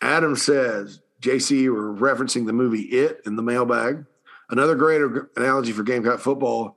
[0.00, 4.06] Adam says, JC, we're referencing the movie It in the mailbag.
[4.48, 5.02] Another great
[5.36, 6.76] analogy for Gamecock football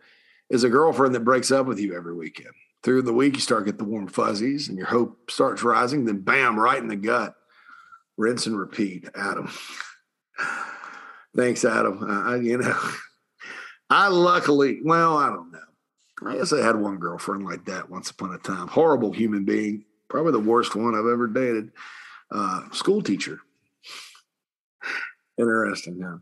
[0.50, 2.54] is a girlfriend that breaks up with you every weekend.
[2.84, 6.20] Through the week, you start get the warm fuzzies and your hope starts rising, then
[6.20, 7.34] bam, right in the gut.
[8.18, 9.50] Rinse and repeat, Adam.
[11.36, 12.04] Thanks, Adam.
[12.04, 12.78] Uh, you know,
[13.90, 15.60] I luckily, well, I don't know.
[16.26, 18.68] I guess I had one girlfriend like that once upon a time.
[18.68, 21.72] Horrible human being, probably the worst one I've ever dated.
[22.32, 23.40] Uh, school teacher.
[25.38, 26.18] Interesting, yeah.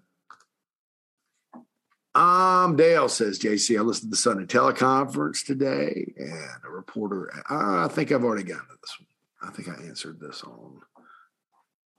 [2.14, 7.32] Um, Dale says, JC, I listened to the Sunday teleconference today, and a reporter.
[7.50, 9.50] I think I've already gotten to this one.
[9.50, 10.82] I think I answered this on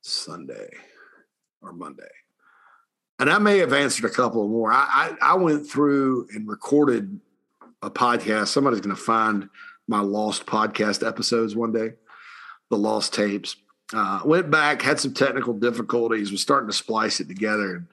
[0.03, 0.69] Sunday
[1.63, 2.03] or Monday,
[3.19, 4.71] and I may have answered a couple more.
[4.71, 7.19] I I, I went through and recorded
[7.83, 8.49] a podcast.
[8.49, 9.49] Somebody's going to find
[9.89, 11.95] my lost podcast episodes one day,
[12.71, 13.57] the lost tapes.
[13.93, 17.75] Uh, went back, had some technical difficulties, was starting to splice it together.
[17.75, 17.87] And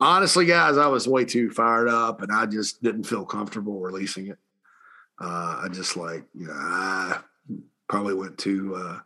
[0.00, 4.26] honestly, guys, I was way too fired up and I just didn't feel comfortable releasing
[4.26, 4.38] it.
[5.18, 7.20] Uh, I just like, you know, I
[7.88, 8.98] probably went too, uh,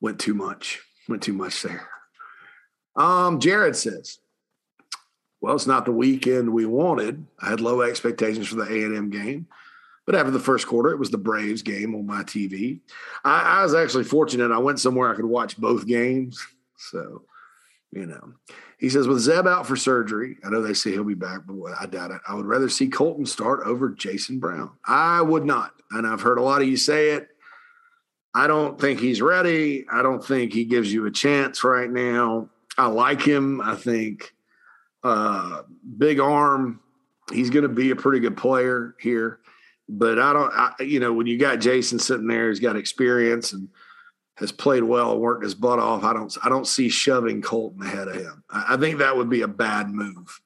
[0.00, 1.86] went too much, went too much there.
[2.96, 4.18] Um, Jared says,
[5.44, 7.26] well, it's not the weekend we wanted.
[7.38, 9.46] I had low expectations for the A&M game.
[10.06, 12.80] But after the first quarter, it was the Braves game on my TV.
[13.26, 14.50] I, I, was actually fortunate.
[14.50, 16.44] I went somewhere I could watch both games.
[16.76, 17.22] So,
[17.92, 18.34] you know,
[18.78, 21.54] he says, with Zeb out for surgery, I know they say he'll be back, but
[21.80, 22.20] I doubt it.
[22.28, 24.72] I would rather see Colton start over Jason Brown.
[24.86, 25.72] I would not.
[25.92, 27.28] And I've heard a lot of you say it.
[28.34, 29.86] I don't think he's ready.
[29.90, 32.50] I don't think he gives you a chance right now.
[32.76, 33.62] I like him.
[33.62, 34.33] I think
[35.04, 35.62] uh,
[35.98, 36.80] big arm.
[37.32, 39.40] He's going to be a pretty good player here.
[39.88, 43.52] But I don't, I, you know, when you got Jason sitting there, he's got experience
[43.52, 43.68] and
[44.36, 46.04] has played well and worked his butt off.
[46.04, 48.42] I don't, I don't see shoving Colton ahead of him.
[48.50, 50.40] I, I think that would be a bad move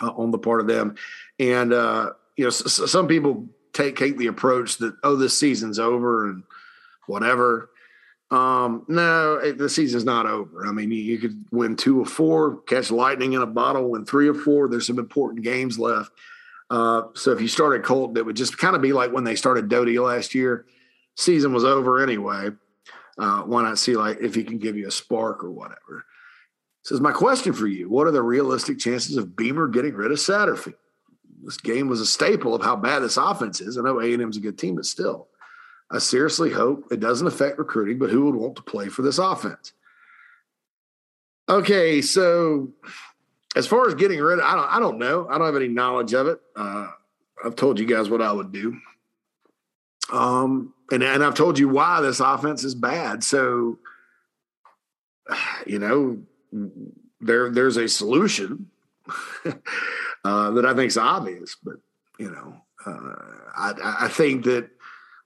[0.00, 0.96] uh, on the part of them.
[1.38, 5.78] And uh, you know, s- some people take take the approach that oh, this season's
[5.78, 6.42] over and
[7.06, 7.70] whatever.
[8.32, 10.66] Um, no, the season's not over.
[10.66, 14.06] I mean, you, you could win two or four, catch lightning in a bottle, win
[14.06, 14.68] three or four.
[14.68, 16.10] There's some important games left.
[16.70, 19.36] Uh, so if you started Colton, it would just kind of be like when they
[19.36, 20.64] started Doty last year.
[21.14, 22.48] Season was over anyway.
[23.18, 26.06] Uh, why not see like if he can give you a spark or whatever?
[26.84, 30.16] Says my question for you: What are the realistic chances of Beamer getting rid of
[30.16, 30.72] Satterfield?
[31.44, 33.76] This game was a staple of how bad this offense is.
[33.76, 35.28] I know A and M's a good team, but still,
[35.92, 37.98] I seriously hope it doesn't affect recruiting.
[37.98, 39.72] But who would want to play for this offense?
[41.48, 42.70] Okay, so
[43.54, 45.28] as far as getting rid of, I don't, I don't know.
[45.28, 46.40] I don't have any knowledge of it.
[46.56, 46.88] Uh,
[47.44, 48.78] I've told you guys what I would do.
[50.10, 53.22] Um, and, and I've told you why this offense is bad.
[53.22, 53.78] So,
[55.66, 56.22] you know,
[57.20, 58.70] there, there's a solution
[60.24, 61.76] uh, that I think is obvious, but
[62.18, 63.14] you know, uh,
[63.56, 64.70] I, I think that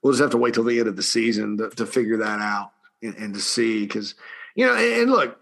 [0.07, 2.39] we'll just have to wait till the end of the season to, to figure that
[2.39, 2.71] out
[3.03, 4.15] and, and to see, because,
[4.55, 5.37] you know, and, and look,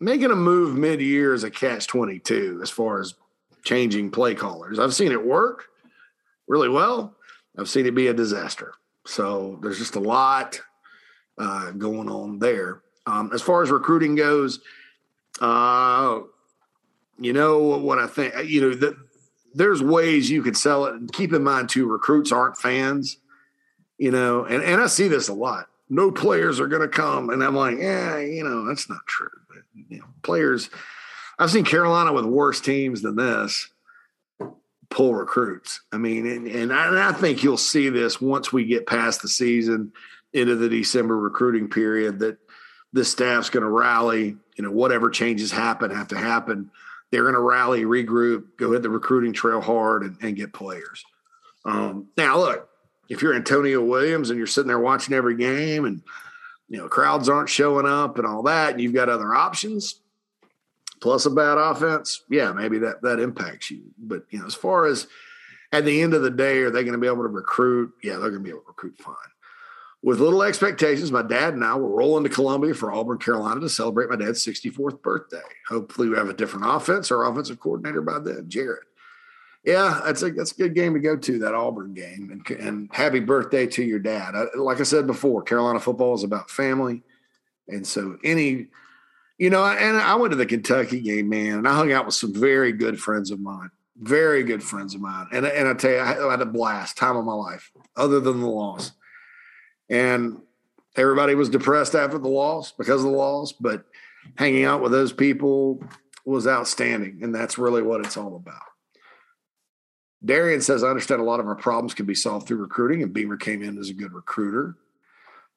[0.00, 3.12] making a move mid-year is a catch 22 as far as
[3.64, 4.78] changing play callers.
[4.78, 5.66] I've seen it work
[6.46, 7.16] really well.
[7.58, 8.72] I've seen it be a disaster.
[9.04, 10.58] So there's just a lot
[11.36, 12.80] uh, going on there.
[13.04, 14.60] Um, as far as recruiting goes,
[15.38, 16.20] uh,
[17.18, 18.32] you know what I think.
[18.46, 18.96] You know that
[19.52, 20.94] there's ways you could sell it.
[20.94, 23.18] And keep in mind too, recruits aren't fans.
[23.98, 25.68] You know, and and I see this a lot.
[25.90, 29.30] No players are going to come, and I'm like, yeah, you know, that's not true
[29.88, 30.70] you know, players.
[31.38, 33.68] I've seen Carolina with worse teams than this
[34.90, 35.82] pull recruits.
[35.92, 39.20] I mean, and, and, I, and I think you'll see this once we get past
[39.20, 39.92] the season
[40.32, 42.38] into the December recruiting period that
[42.94, 44.36] the staff's going to rally.
[44.56, 46.70] You know, whatever changes happen have to happen.
[47.10, 51.04] They're going to rally, regroup, go hit the recruiting trail hard, and, and get players.
[51.64, 52.67] Um, now, look,
[53.08, 56.02] if you're Antonio Williams and you're sitting there watching every game and
[56.68, 60.00] you know, crowds aren't showing up and all that, and you've got other options,
[61.00, 63.82] plus a bad offense, yeah, maybe that that impacts you.
[63.98, 65.06] But you know, as far as
[65.72, 67.92] at the end of the day, are they going to be able to recruit?
[68.02, 69.14] Yeah, they're going to be able to recruit fine.
[70.02, 73.68] With little expectations, my dad and I were rolling to Columbia for Auburn, Carolina to
[73.68, 75.40] celebrate my dad's 64th birthday.
[75.68, 78.84] Hopefully, we have a different offense or offensive coordinator by then, Jared.
[79.64, 82.88] Yeah, that's a that's a good game to go to that Auburn game, and and
[82.92, 84.34] happy birthday to your dad.
[84.34, 87.02] I, like I said before, Carolina football is about family,
[87.66, 88.68] and so any,
[89.36, 92.14] you know, and I went to the Kentucky game, man, and I hung out with
[92.14, 95.90] some very good friends of mine, very good friends of mine, and and I tell
[95.90, 98.92] you, I had a blast, time of my life, other than the loss,
[99.90, 100.40] and
[100.96, 103.84] everybody was depressed after the loss because of the loss, but
[104.36, 105.82] hanging out with those people
[106.24, 108.62] was outstanding, and that's really what it's all about.
[110.24, 113.12] Darian says, I understand a lot of our problems can be solved through recruiting, and
[113.12, 114.76] Beamer came in as a good recruiter.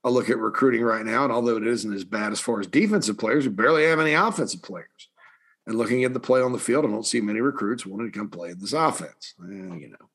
[0.03, 2.67] I look at recruiting right now, and although it isn't as bad as far as
[2.67, 5.09] defensive players, we barely have any offensive players.
[5.67, 8.17] And looking at the play on the field, I don't see many recruits wanting to
[8.17, 9.35] come play in this offense.
[9.43, 10.09] Eh, you know,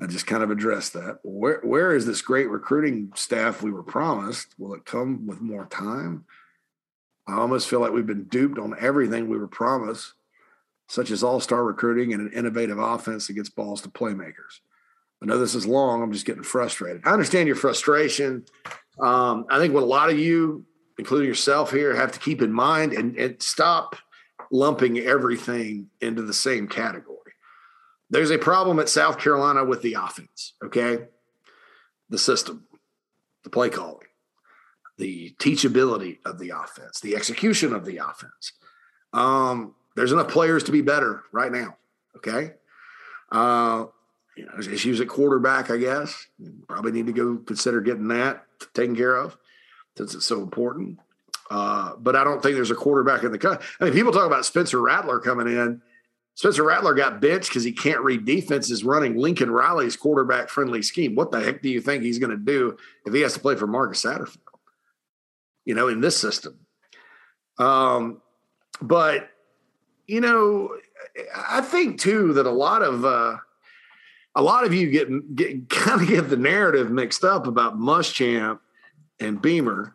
[0.00, 1.18] I just kind of addressed that.
[1.22, 4.54] Where where is this great recruiting staff we were promised?
[4.58, 6.24] Will it come with more time?
[7.26, 10.14] I almost feel like we've been duped on everything we were promised,
[10.88, 14.60] such as all star recruiting and an innovative offense that gets balls to playmakers.
[15.22, 16.02] I know this is long.
[16.02, 17.02] I'm just getting frustrated.
[17.04, 18.44] I understand your frustration.
[19.00, 20.64] Um, I think what a lot of you,
[20.98, 23.96] including yourself here, have to keep in mind and, and stop
[24.50, 27.18] lumping everything into the same category.
[28.10, 31.06] There's a problem at South Carolina with the offense, okay?
[32.10, 32.66] The system,
[33.44, 34.06] the play calling,
[34.98, 38.52] the teachability of the offense, the execution of the offense.
[39.14, 41.76] Um, there's enough players to be better right now,
[42.16, 42.52] okay?
[43.30, 43.86] Uh,
[44.36, 46.26] you know, issues at quarterback, I guess.
[46.68, 49.36] Probably need to go consider getting that taken care of
[49.96, 50.98] since it's so important.
[51.50, 53.64] Uh, but I don't think there's a quarterback in the country.
[53.78, 55.82] I mean, people talk about Spencer Rattler coming in.
[56.34, 61.14] Spencer Rattler got benched because he can't read defenses running Lincoln Riley's quarterback friendly scheme.
[61.14, 63.54] What the heck do you think he's going to do if he has to play
[63.54, 64.38] for Marcus Satterfield?
[65.66, 66.58] You know, in this system.
[67.58, 68.22] Um,
[68.80, 69.28] but,
[70.06, 70.76] you know,
[71.34, 73.36] I think too that a lot of, uh,
[74.34, 78.60] a lot of you get, get kind of get the narrative mixed up about Muschamp
[79.20, 79.94] and Beamer.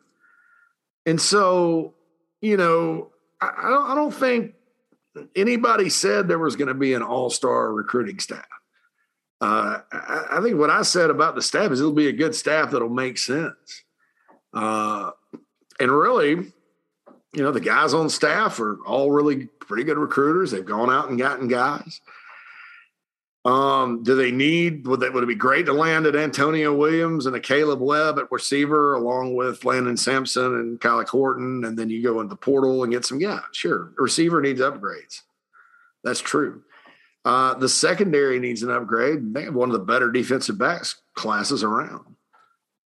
[1.05, 1.93] And so,
[2.41, 4.53] you know, I, I don't, I don't think
[5.35, 8.45] anybody said there was going to be an all-star recruiting staff.
[9.39, 12.33] Uh, I, I, think what I said about the staff is it'll be a good
[12.33, 13.83] staff that'll make sense.
[14.51, 15.11] Uh,
[15.79, 16.51] and really,
[17.33, 20.51] you know, the guys on staff are all really pretty good recruiters.
[20.51, 22.01] They've gone out and gotten guys.
[23.45, 27.27] Um, do they need would that would it be great to land at Antonio Williams
[27.27, 31.89] and a Caleb Webb at receiver along with Landon Sampson and Kyle Horton, and then
[31.89, 33.41] you go into the portal and get some guys?
[33.53, 33.93] Sure.
[33.97, 35.21] receiver needs upgrades.
[36.03, 36.63] That's true.
[37.23, 39.33] Uh, the secondary needs an upgrade.
[39.33, 42.15] They have one of the better defensive backs classes around.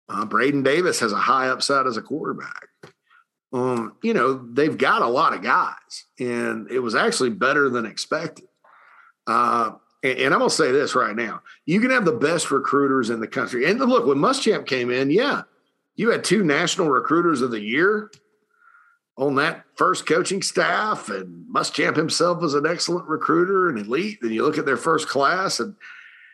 [0.08, 2.69] Uh, Braden Davis has a high upside as a quarterback.
[3.52, 7.84] Um, you know, they've got a lot of guys, and it was actually better than
[7.84, 8.46] expected.
[9.26, 9.72] Uh,
[10.02, 13.26] and, I'm gonna say this right now: you can have the best recruiters in the
[13.26, 13.68] country.
[13.68, 15.42] And look, when Muschamp came in, yeah,
[15.96, 18.10] you had two national recruiters of the year
[19.18, 24.18] on that first coaching staff, and Muschamp himself was an excellent recruiter and elite.
[24.22, 25.74] Then you look at their first class, and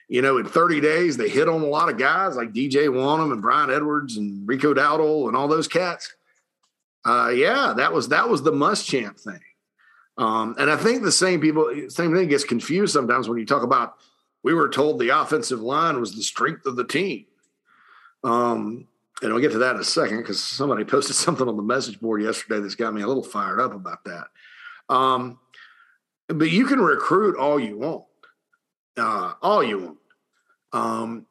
[0.08, 3.32] you know, in 30 days, they hit on a lot of guys like DJ Wonnum
[3.32, 6.14] and Bryan Edwards and Rico Dowdle and all those cats.
[7.06, 9.40] Uh, yeah, that was that was the Muschamp thing.
[10.18, 13.62] Um, and I think the same people, same thing gets confused sometimes when you talk
[13.62, 13.98] about.
[14.42, 17.26] We were told the offensive line was the strength of the team.
[18.24, 18.88] Um,
[19.22, 22.00] and we'll get to that in a second because somebody posted something on the message
[22.00, 24.26] board yesterday that's got me a little fired up about that.
[24.88, 25.38] Um,
[26.28, 28.04] but you can recruit all you want,
[28.96, 29.98] uh, all you want.
[30.72, 31.26] Um,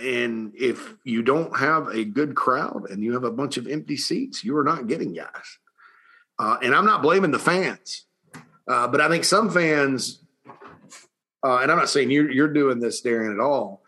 [0.00, 3.96] and if you don't have a good crowd and you have a bunch of empty
[3.96, 5.58] seats, you are not getting guys.
[6.38, 8.06] Uh, and I'm not blaming the fans.
[8.66, 10.22] Uh, but I think some fans,
[11.44, 13.82] uh, and I'm not saying you're, you're doing this, Darren, at all.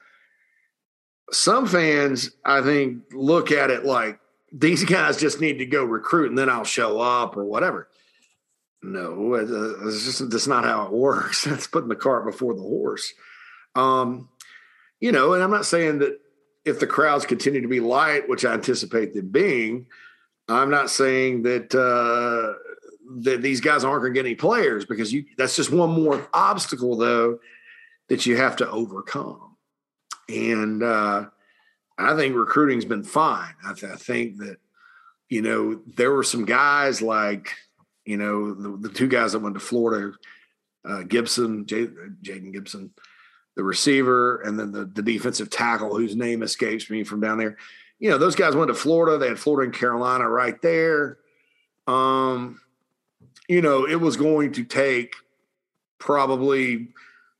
[1.30, 4.18] Some fans, I think, look at it like
[4.52, 7.88] these guys just need to go recruit and then I'll show up or whatever.
[8.82, 11.44] No, it's just that's not how it works.
[11.44, 13.12] That's putting the cart before the horse.
[13.74, 14.28] Um,
[15.02, 16.20] you know, and I'm not saying that
[16.64, 19.86] if the crowds continue to be light, which I anticipate them being,
[20.48, 22.56] I'm not saying that uh,
[23.22, 26.28] that these guys aren't going to get any players because you that's just one more
[26.32, 27.40] obstacle though
[28.10, 29.56] that you have to overcome.
[30.28, 31.26] And uh,
[31.98, 33.54] I think recruiting's been fine.
[33.66, 34.58] I, th- I, think that
[35.28, 37.50] you know there were some guys like
[38.04, 40.16] you know the, the two guys that went to Florida,
[40.88, 42.92] uh, Gibson, Jaden Gibson,
[43.54, 47.56] the receiver, and then the, the defensive tackle whose name escapes me from down there.
[47.98, 49.18] You know those guys went to Florida.
[49.18, 51.18] They had Florida and Carolina right there.
[51.86, 52.60] Um,
[53.48, 55.14] you know, it was going to take
[55.98, 56.88] probably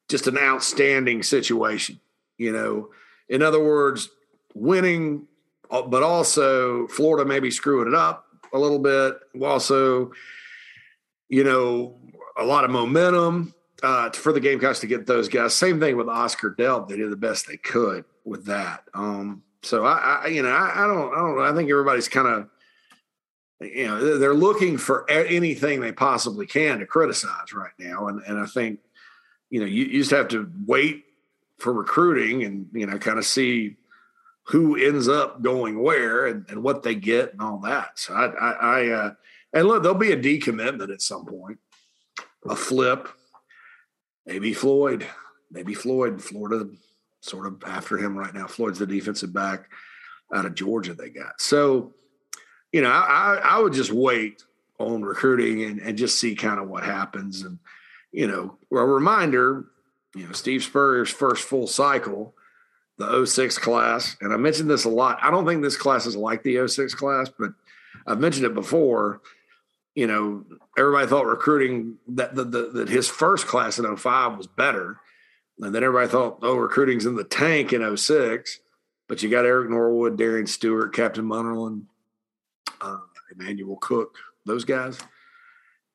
[0.09, 1.98] just an outstanding situation.
[2.39, 2.90] You know,
[3.28, 4.10] in other words,
[4.55, 5.26] winning,
[5.70, 9.18] uh, but also Florida maybe screwing it up a little bit.
[9.40, 10.12] Also,
[11.28, 11.97] you know,
[12.36, 15.54] a lot of momentum uh, for the Gamecocks to get those guys.
[15.54, 18.84] Same thing with Oscar Delp; they did the best they could with that.
[18.94, 21.40] Um, so I, I you know, I, I, don't, I don't.
[21.40, 22.48] I think everybody's kind of
[23.62, 28.38] you know they're looking for anything they possibly can to criticize right now and and
[28.38, 28.80] i think
[29.50, 31.04] you know you, you just have to wait
[31.59, 33.76] for recruiting and you know kind of see
[34.44, 38.26] who ends up going where and, and what they get and all that so i
[38.26, 39.10] i, I uh
[39.52, 41.59] and look there'll be a decommitment at some point
[42.48, 43.09] a flip
[44.27, 45.07] maybe floyd
[45.51, 46.69] maybe floyd florida
[47.20, 49.69] sort of after him right now floyd's the defensive back
[50.35, 51.93] out of georgia they got so
[52.73, 54.43] you know, I, I would just wait
[54.78, 57.43] on recruiting and, and just see kind of what happens.
[57.43, 57.59] And,
[58.11, 59.66] you know, a reminder,
[60.16, 62.35] you know, Steve Spurrier's first full cycle,
[62.97, 65.19] the 06 class, and I mentioned this a lot.
[65.23, 67.53] I don't think this class is like the 06 class, but
[68.07, 69.20] I've mentioned it before.
[69.94, 70.44] You know,
[70.78, 74.98] everybody thought recruiting that, that, that his first class in 05 was better.
[75.60, 78.60] And then everybody thought, oh, recruiting's in the tank in 06.
[79.09, 81.85] But you got Eric Norwood, Darian Stewart, Captain Munnerlyn,
[82.81, 82.98] uh,
[83.31, 84.16] Emmanuel Cook,
[84.47, 84.98] those guys.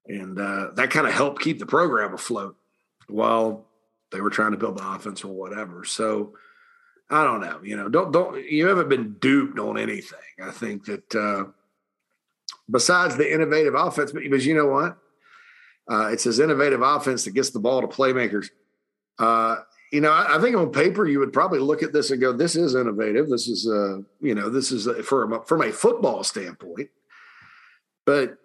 [0.06, 2.56] And uh, that kind of helped keep the program afloat
[3.08, 3.66] while
[4.12, 5.84] they were trying to build the offense or whatever.
[5.84, 6.34] So
[7.10, 7.60] I don't know.
[7.64, 10.20] You know, don't don't you haven't been duped on anything.
[10.42, 11.46] I think that uh,
[12.70, 14.98] besides the innovative offense, because you know what,
[15.90, 18.50] uh, it's his innovative offense that gets the ball to playmakers.
[19.20, 19.58] Uh,
[19.92, 22.34] you know, I, I, think on paper you would probably look at this and go,
[22.34, 23.30] "This is innovative.
[23.30, 26.90] This is, uh, you know, this is a, from a, from a football standpoint."
[28.06, 28.38] But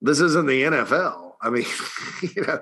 [0.00, 1.34] this isn't the NFL.
[1.40, 1.66] I mean,
[2.22, 2.60] you know,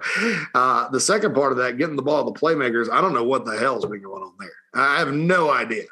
[0.55, 3.25] uh, the second part of that, getting the ball to the playmakers, I don't know
[3.25, 4.51] what the hell's been going on there.
[4.75, 5.85] I have no idea.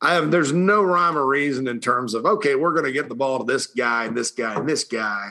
[0.00, 3.08] I have there's no rhyme or reason in terms of okay, we're going to get
[3.08, 5.30] the ball to this guy and this guy and this guy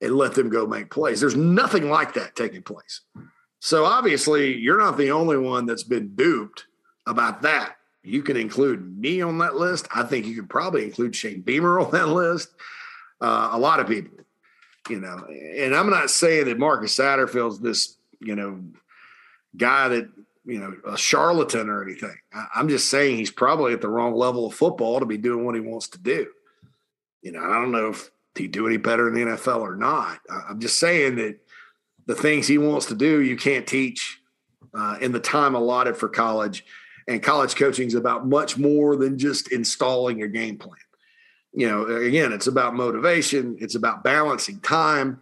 [0.00, 1.20] and let them go make plays.
[1.20, 3.00] There's nothing like that taking place.
[3.60, 6.66] So obviously, you're not the only one that's been duped
[7.06, 7.74] about that.
[8.04, 9.88] You can include me on that list.
[9.94, 12.50] I think you could probably include Shane Beamer on that list
[13.20, 14.18] uh, a lot of people,
[14.88, 15.26] you know.
[15.56, 18.62] And I'm not saying that Marcus Satterfield's this, you know,
[19.56, 20.08] guy that
[20.48, 22.16] you know a charlatan or anything.
[22.32, 25.44] I, I'm just saying he's probably at the wrong level of football to be doing
[25.44, 26.26] what he wants to do.
[27.22, 30.20] You know, I don't know if he'd do any better in the NFL or not.
[30.30, 31.38] I'm just saying that
[32.06, 34.20] the things he wants to do, you can't teach
[34.72, 36.64] uh, in the time allotted for college.
[37.08, 40.78] And college coaching is about much more than just installing a game plan
[41.52, 45.20] you know, again, it's about motivation, it's about balancing time,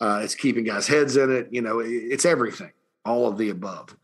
[0.00, 1.48] uh, it's keeping guys' heads in it.
[1.50, 2.72] You know, it's everything,
[3.04, 3.96] all of the above.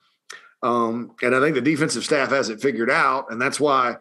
[0.64, 3.96] Um, and I think the defensive staff has it figured out, and that's why.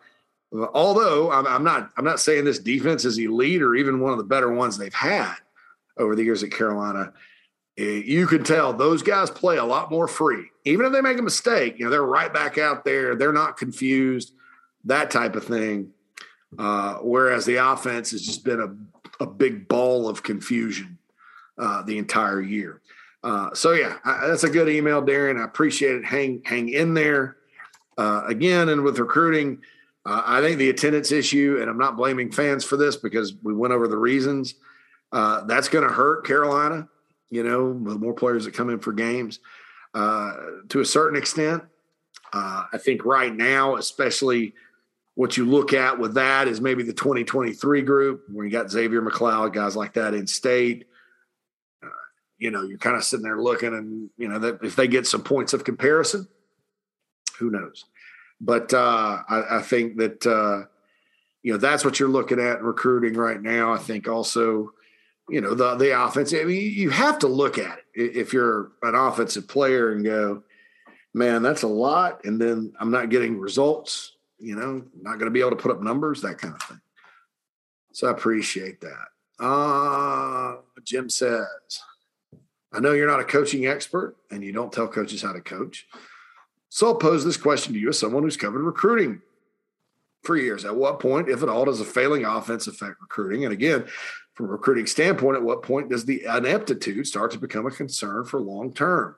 [0.51, 4.19] Although I'm, I'm not, I'm not saying this defense is elite or even one of
[4.19, 5.33] the better ones they've had
[5.97, 7.11] over the years at Carolina.
[7.77, 10.45] Eh, you can tell those guys play a lot more free.
[10.63, 13.15] Even if they make a mistake, you know, they're right back out there.
[13.15, 14.33] They're not confused,
[14.85, 15.89] that type of thing.
[16.57, 20.99] Uh, whereas the offense has just been a, a big ball of confusion
[21.57, 22.79] uh, the entire year.
[23.23, 25.39] Uh, so yeah, I, that's a good email, Darren.
[25.39, 26.05] I appreciate it.
[26.05, 27.37] Hang hang in there.
[27.97, 29.61] Uh, again, and with recruiting,
[30.05, 33.53] uh, I think the attendance issue, and I'm not blaming fans for this because we
[33.53, 34.55] went over the reasons.
[35.11, 36.89] that's going to hurt Carolina.
[37.29, 39.39] You know, with more players that come in for games,
[39.95, 41.63] to a certain extent.
[42.33, 44.53] I think right now, especially
[45.15, 49.07] what you look at with that is maybe the 2023 group where you got Xzavier
[49.07, 50.85] McLeod, guys like that in state.
[52.43, 55.07] You know, you're kind of sitting there looking, and you know that if they get
[55.07, 56.27] some points of comparison,
[57.39, 57.85] who knows?
[58.41, 60.67] But uh, I, I, think that uh,
[61.41, 63.73] you know that's what you're looking at in recruiting right now.
[63.73, 64.73] I think also,
[65.29, 66.33] you know, the the offense.
[66.33, 70.43] I mean, you have to look at it if you're an offensive player and go,
[71.13, 74.13] man, that's a lot, and then I'm not getting results
[74.43, 76.81] you know, not going to be able to put up numbers, that kind of thing.
[77.93, 79.07] So I appreciate that.
[79.43, 81.47] Uh, Jim says,
[82.73, 85.87] I know you're not a coaching expert and you don't tell coaches how to coach.
[86.69, 89.21] So I'll pose this question to you as someone who's covered recruiting
[90.23, 90.65] for years.
[90.65, 93.43] At what point, if at all, does a failing offense affect recruiting?
[93.43, 93.85] And again,
[94.33, 98.25] from a recruiting standpoint, at what point does the ineptitude start to become a concern
[98.25, 99.15] for long term?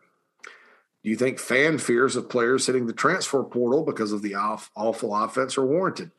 [1.03, 4.71] Do you think fan fears of players hitting the transfer portal because of the off,
[4.75, 6.11] awful offense are warranted?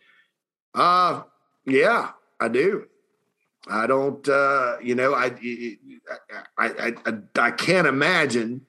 [0.73, 1.25] Uh,
[1.67, 2.87] yeah, I do.
[3.69, 5.33] I don't, uh, you know, I,
[6.57, 8.65] I, I, I, can't imagine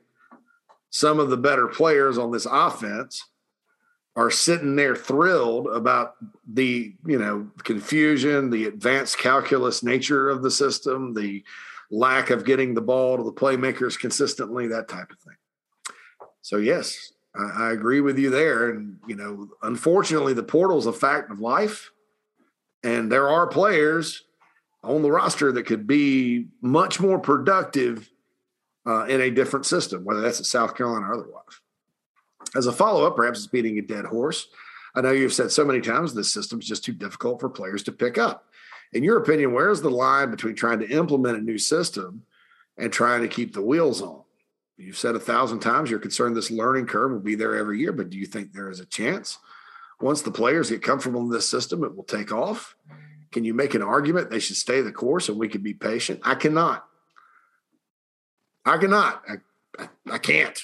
[0.90, 3.24] some of the better players on this offense
[4.16, 6.16] are sitting there thrilled about
[6.52, 11.44] the, you know, confusion, the advanced calculus nature of the system, the
[11.92, 15.36] lack of getting the ball to the playmakers consistently, that type of thing.
[16.42, 18.72] So yes, I, I agree with you there.
[18.72, 21.92] And you know, unfortunately, the portal is a fact of life,
[22.84, 24.24] and there are players
[24.84, 28.10] on the roster that could be much more productive
[28.86, 31.62] uh, in a different system, whether that's at South Carolina or otherwise.
[32.56, 34.48] As a follow up, perhaps it's beating a dead horse.
[34.96, 37.84] I know you've said so many times this system is just too difficult for players
[37.84, 38.46] to pick up.
[38.94, 42.24] In your opinion, where's the line between trying to implement a new system
[42.78, 44.24] and trying to keep the wheels on?
[44.78, 47.92] You've said a thousand times you're concerned this learning curve will be there every year,
[47.92, 49.40] but do you think there is a chance
[50.00, 52.76] once the players get comfortable in this system, it will take off?
[53.32, 56.22] Can you make an argument they should stay the course and we could be patient?
[56.24, 56.86] I cannot.
[58.66, 59.22] I cannot.
[59.28, 59.36] I,
[59.80, 60.60] I, I can't.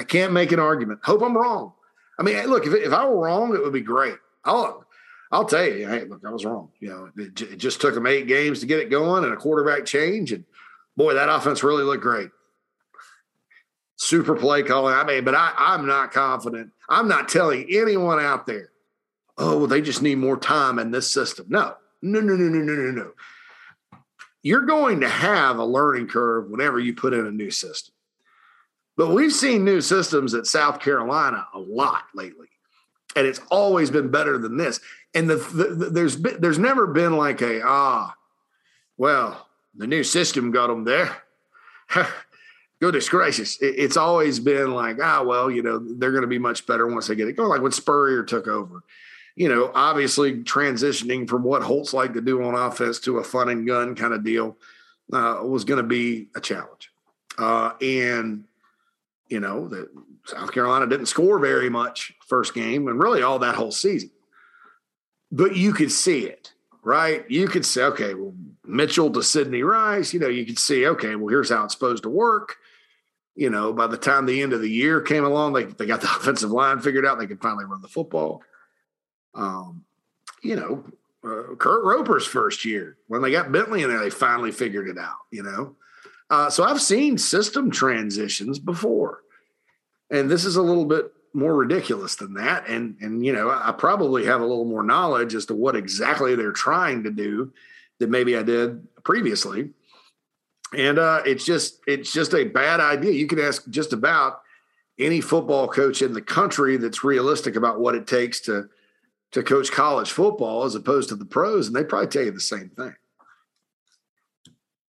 [0.00, 1.00] I can't make an argument.
[1.02, 1.72] Hope I'm wrong.
[2.18, 4.16] I mean, look, if, if I were wrong, it would be great.
[4.44, 4.84] I'll,
[5.30, 6.70] I'll tell you, hey, look, I was wrong.
[6.80, 9.36] You know, it, it just took them eight games to get it going and a
[9.36, 10.32] quarterback change.
[10.32, 10.44] And
[10.96, 12.30] boy, that offense really looked great.
[13.96, 14.94] Super play calling.
[14.94, 16.72] I mean, but I, I'm not confident.
[16.88, 18.70] I'm not telling anyone out there,
[19.38, 21.46] oh, well, they just need more time in this system.
[21.48, 23.12] No, no, no, no, no, no, no, no.
[24.42, 27.94] You're going to have a learning curve whenever you put in a new system.
[28.96, 32.48] But we've seen new systems at South Carolina a lot lately,
[33.16, 34.80] and it's always been better than this.
[35.14, 38.14] And the, the, the there's been, there's never been like a ah,
[38.98, 41.16] well, the new system got them there.
[42.80, 46.38] Goodness gracious, it, it's always been like ah, well, you know, they're going to be
[46.38, 47.48] much better once they get it going.
[47.48, 48.82] Like when Spurrier took over,
[49.36, 53.48] you know, obviously transitioning from what Holtz liked to do on offense to a fun
[53.48, 54.56] and gun kind of deal
[55.12, 56.90] uh, was going to be a challenge.
[57.38, 58.44] Uh, and
[59.32, 59.88] you know, that
[60.26, 64.10] South Carolina didn't score very much first game and really all that whole season.
[65.30, 66.52] But you could see it,
[66.82, 67.24] right?
[67.30, 68.34] You could say, okay, well,
[68.66, 72.02] Mitchell to Sidney Rice, you know, you could see, okay, well, here's how it's supposed
[72.02, 72.56] to work.
[73.34, 76.02] You know, by the time the end of the year came along, they, they got
[76.02, 77.18] the offensive line figured out.
[77.18, 78.42] They could finally run the football.
[79.34, 79.84] Um,
[80.42, 80.84] you know,
[81.24, 84.98] uh, Kurt Roper's first year when they got Bentley in there, they finally figured it
[84.98, 85.76] out, you know.
[86.30, 89.20] Uh, so I've seen system transitions before,
[90.10, 92.66] and this is a little bit more ridiculous than that.
[92.68, 96.34] And and you know, I probably have a little more knowledge as to what exactly
[96.34, 97.52] they're trying to do
[97.98, 99.70] than maybe I did previously.
[100.74, 103.12] And uh, it's just it's just a bad idea.
[103.12, 104.42] You can ask just about
[104.98, 108.68] any football coach in the country that's realistic about what it takes to
[109.32, 112.40] to coach college football as opposed to the pros, and they probably tell you the
[112.40, 112.94] same thing.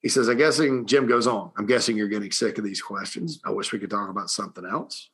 [0.02, 3.40] He says, I'm guessing, Jim goes on, I'm guessing you're getting sick of these questions.
[3.45, 5.10] I wish we could talk about something else.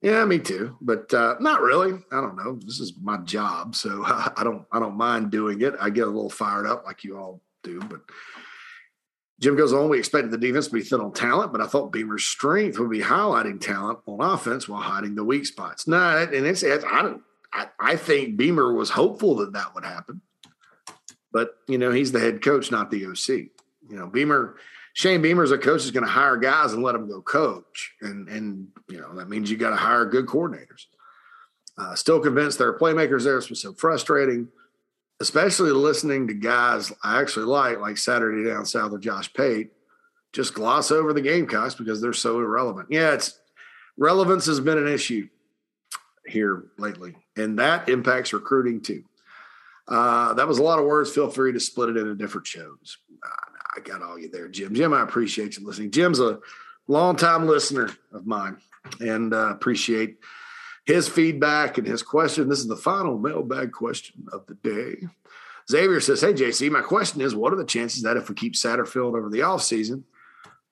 [0.00, 1.98] Yeah, me too, but uh, not really.
[2.12, 2.58] I don't know.
[2.64, 4.64] This is my job, so I don't.
[4.70, 5.74] I don't mind doing it.
[5.80, 7.80] I get a little fired up, like you all do.
[7.80, 8.02] But
[9.40, 9.88] Jim goes on.
[9.88, 12.90] We expected the defense to be thin on talent, but I thought Beamer's strength would
[12.90, 15.88] be highlighting talent on offense while hiding the weak spots.
[15.88, 16.62] No, and it's.
[16.62, 17.22] it's I don't.
[17.52, 20.20] I, I think Beamer was hopeful that that would happen,
[21.32, 23.28] but you know he's the head coach, not the OC.
[23.88, 24.56] You know, Beamer,
[24.92, 28.28] Shane Beamer's a coach is going to hire guys and let them go coach, and
[28.28, 30.86] and you know that means you got to hire good coordinators.
[31.78, 33.38] Uh, still convinced there are playmakers there.
[33.38, 34.48] It's so frustrating,
[35.20, 39.70] especially listening to guys I actually like, like Saturday Down South or Josh Pate,
[40.32, 42.88] just gloss over the Gamecocks because they're so irrelevant.
[42.90, 43.38] Yeah, it's
[43.96, 45.28] relevance has been an issue
[46.26, 49.04] here lately, and that impacts recruiting too.
[49.86, 51.10] Uh, that was a lot of words.
[51.10, 52.98] Feel free to split it into different shows.
[53.76, 54.74] I got all you there, Jim.
[54.74, 55.90] Jim, I appreciate you listening.
[55.90, 56.40] Jim's a
[56.88, 58.58] longtime listener of mine
[59.00, 60.18] and uh, appreciate
[60.84, 62.48] his feedback and his question.
[62.48, 65.06] This is the final mailbag question of the day.
[65.70, 68.54] Xavier says, Hey, JC, my question is what are the chances that if we keep
[68.54, 70.02] Satterfield over the offseason,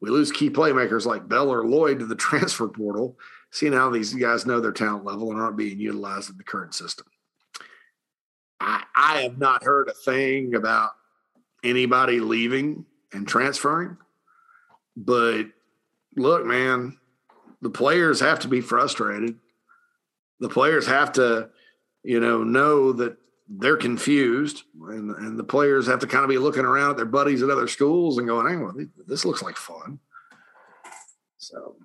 [0.00, 3.18] we lose key playmakers like Bell or Lloyd to the transfer portal,
[3.56, 6.74] seeing how these guys know their talent level and aren't being utilized in the current
[6.74, 7.06] system?
[8.60, 10.90] I, I have not heard a thing about
[11.64, 13.96] anybody leaving and transferring.
[14.94, 15.44] But
[16.16, 16.98] look, man,
[17.62, 19.38] the players have to be frustrated.
[20.40, 21.48] The players have to,
[22.02, 23.16] you know, know that
[23.48, 27.06] they're confused, and, and the players have to kind of be looking around at their
[27.06, 28.74] buddies at other schools and going, "Hey, well,
[29.06, 29.98] this looks like fun."
[31.38, 31.76] So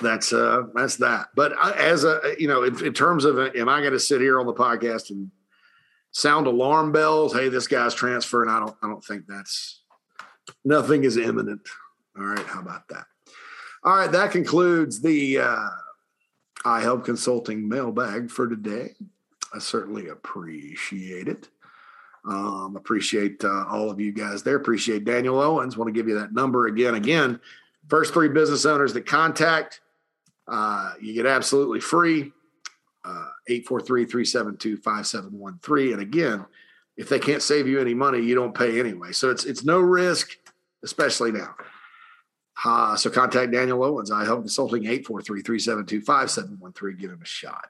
[0.00, 1.28] that's uh that's that.
[1.34, 4.20] But I, as a you know, in, in terms of, am I going to sit
[4.20, 5.30] here on the podcast and
[6.14, 7.34] sound alarm bells.
[7.34, 8.48] Hey, this guy's transferring.
[8.48, 8.76] I don't.
[8.82, 9.82] I don't think that's
[10.64, 11.68] nothing is imminent.
[12.16, 12.46] All right.
[12.46, 13.04] How about that?
[13.82, 14.10] All right.
[14.10, 15.68] That concludes the uh,
[16.64, 18.94] iHelp Consulting mailbag for today.
[19.52, 21.48] I certainly appreciate it.
[22.26, 24.56] Um, appreciate uh, all of you guys there.
[24.56, 25.76] Appreciate Daniel Owens.
[25.76, 26.94] Want to give you that number again.
[26.94, 27.38] Again,
[27.88, 29.80] first three business owners that contact,
[30.48, 32.32] uh, you get absolutely free.
[33.04, 35.92] Uh, 843 372 5713.
[35.92, 36.46] And again,
[36.96, 39.12] if they can't save you any money, you don't pay anyway.
[39.12, 40.36] So it's it's no risk,
[40.82, 41.54] especially now.
[42.64, 46.96] Uh, so contact Daniel Owens, iHelp Consulting, 843 372 5713.
[46.98, 47.66] Give him a shot.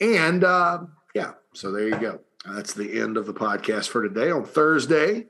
[0.00, 0.80] And uh,
[1.14, 2.20] yeah, so there you go.
[2.44, 5.26] That's the end of the podcast for today on Thursday.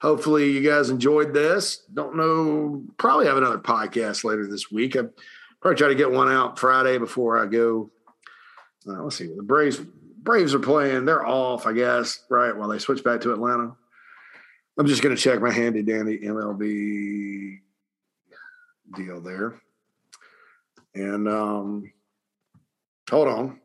[0.00, 1.78] Hopefully, you guys enjoyed this.
[1.92, 4.96] Don't know, probably have another podcast later this week.
[4.96, 5.04] I
[5.64, 7.90] probably try to get one out Friday before I go
[8.86, 11.04] uh, let's see, the Braves Braves are playing.
[11.04, 12.56] They're off, I guess, right?
[12.56, 13.74] While they switch back to Atlanta.
[14.78, 17.60] I'm just going to check my handy dandy MLB
[18.96, 19.60] deal there.
[20.94, 21.92] And um,
[23.08, 23.60] hold on.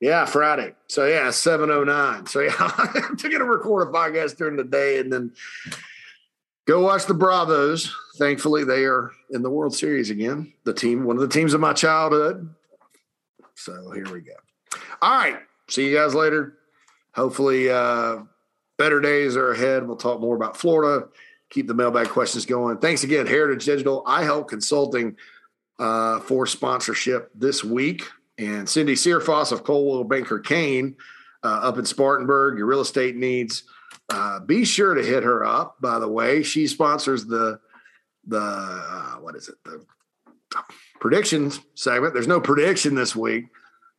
[0.00, 0.74] Yeah, Friday.
[0.88, 2.26] So yeah, 709.
[2.26, 5.32] So yeah, I'm going to record a podcast during the day and then
[6.66, 7.92] go watch the Bravos.
[8.18, 10.52] Thankfully, they are in the World Series again.
[10.64, 12.54] The team, one of the teams of my childhood.
[13.54, 14.32] So here we go.
[15.00, 15.38] All right.
[15.68, 16.58] See you guys later.
[17.14, 18.18] Hopefully, uh,
[18.78, 19.86] better days are ahead.
[19.86, 21.08] We'll talk more about Florida.
[21.50, 22.78] Keep the mailbag questions going.
[22.78, 24.04] Thanks again, Heritage Digital.
[24.04, 25.16] iHelp Consulting
[25.78, 28.04] uh, for sponsorship this week.
[28.38, 30.96] And Cindy Searfoss of Coldwell Banker Caine
[31.42, 33.64] uh, up in Spartanburg, your real estate needs.
[34.08, 35.80] Uh, be sure to hit her up.
[35.80, 37.60] By the way, she sponsors the
[38.26, 39.84] the uh, what is it the
[41.00, 42.14] predictions segment.
[42.14, 43.46] There's no prediction this week.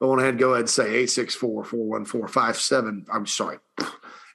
[0.02, 3.06] I want to go ahead and say 864 414 57.
[3.12, 3.58] I'm sorry,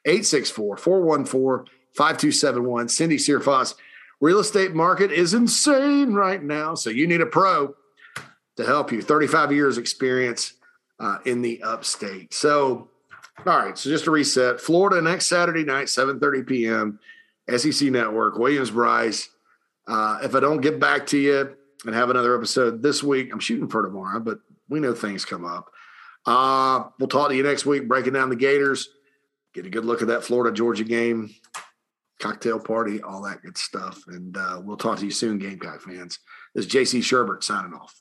[0.05, 2.89] 864 414 5271.
[2.89, 3.74] Cindy Searfoss.
[4.20, 6.77] Real estate market is insane right now.
[6.77, 7.74] So you need a pro
[8.57, 9.03] to help you.
[9.03, 10.55] 35 years experience
[11.01, 12.32] uh, in the upstate.
[12.32, 12.89] So,
[13.47, 13.77] all right.
[13.77, 16.98] So just to reset, Florida next Saturday night, 7:30 p.m.
[17.56, 19.28] SEC Network, Williams-Brice.
[19.89, 23.40] Uh, if I don't get back to you and have another episode this week, I'm
[23.40, 24.39] shooting for tomorrow, but
[24.69, 25.70] we know things come up.
[26.24, 28.89] Uh, we'll talk to you next week, breaking down the Gators,
[29.55, 31.35] get a good look at that Florida Georgia game,
[32.20, 34.05] cocktail party, all that good stuff.
[34.06, 36.20] And uh, we'll talk to you soon, Gamecock fans.
[36.55, 37.98] This is JC Shurburtt signing off.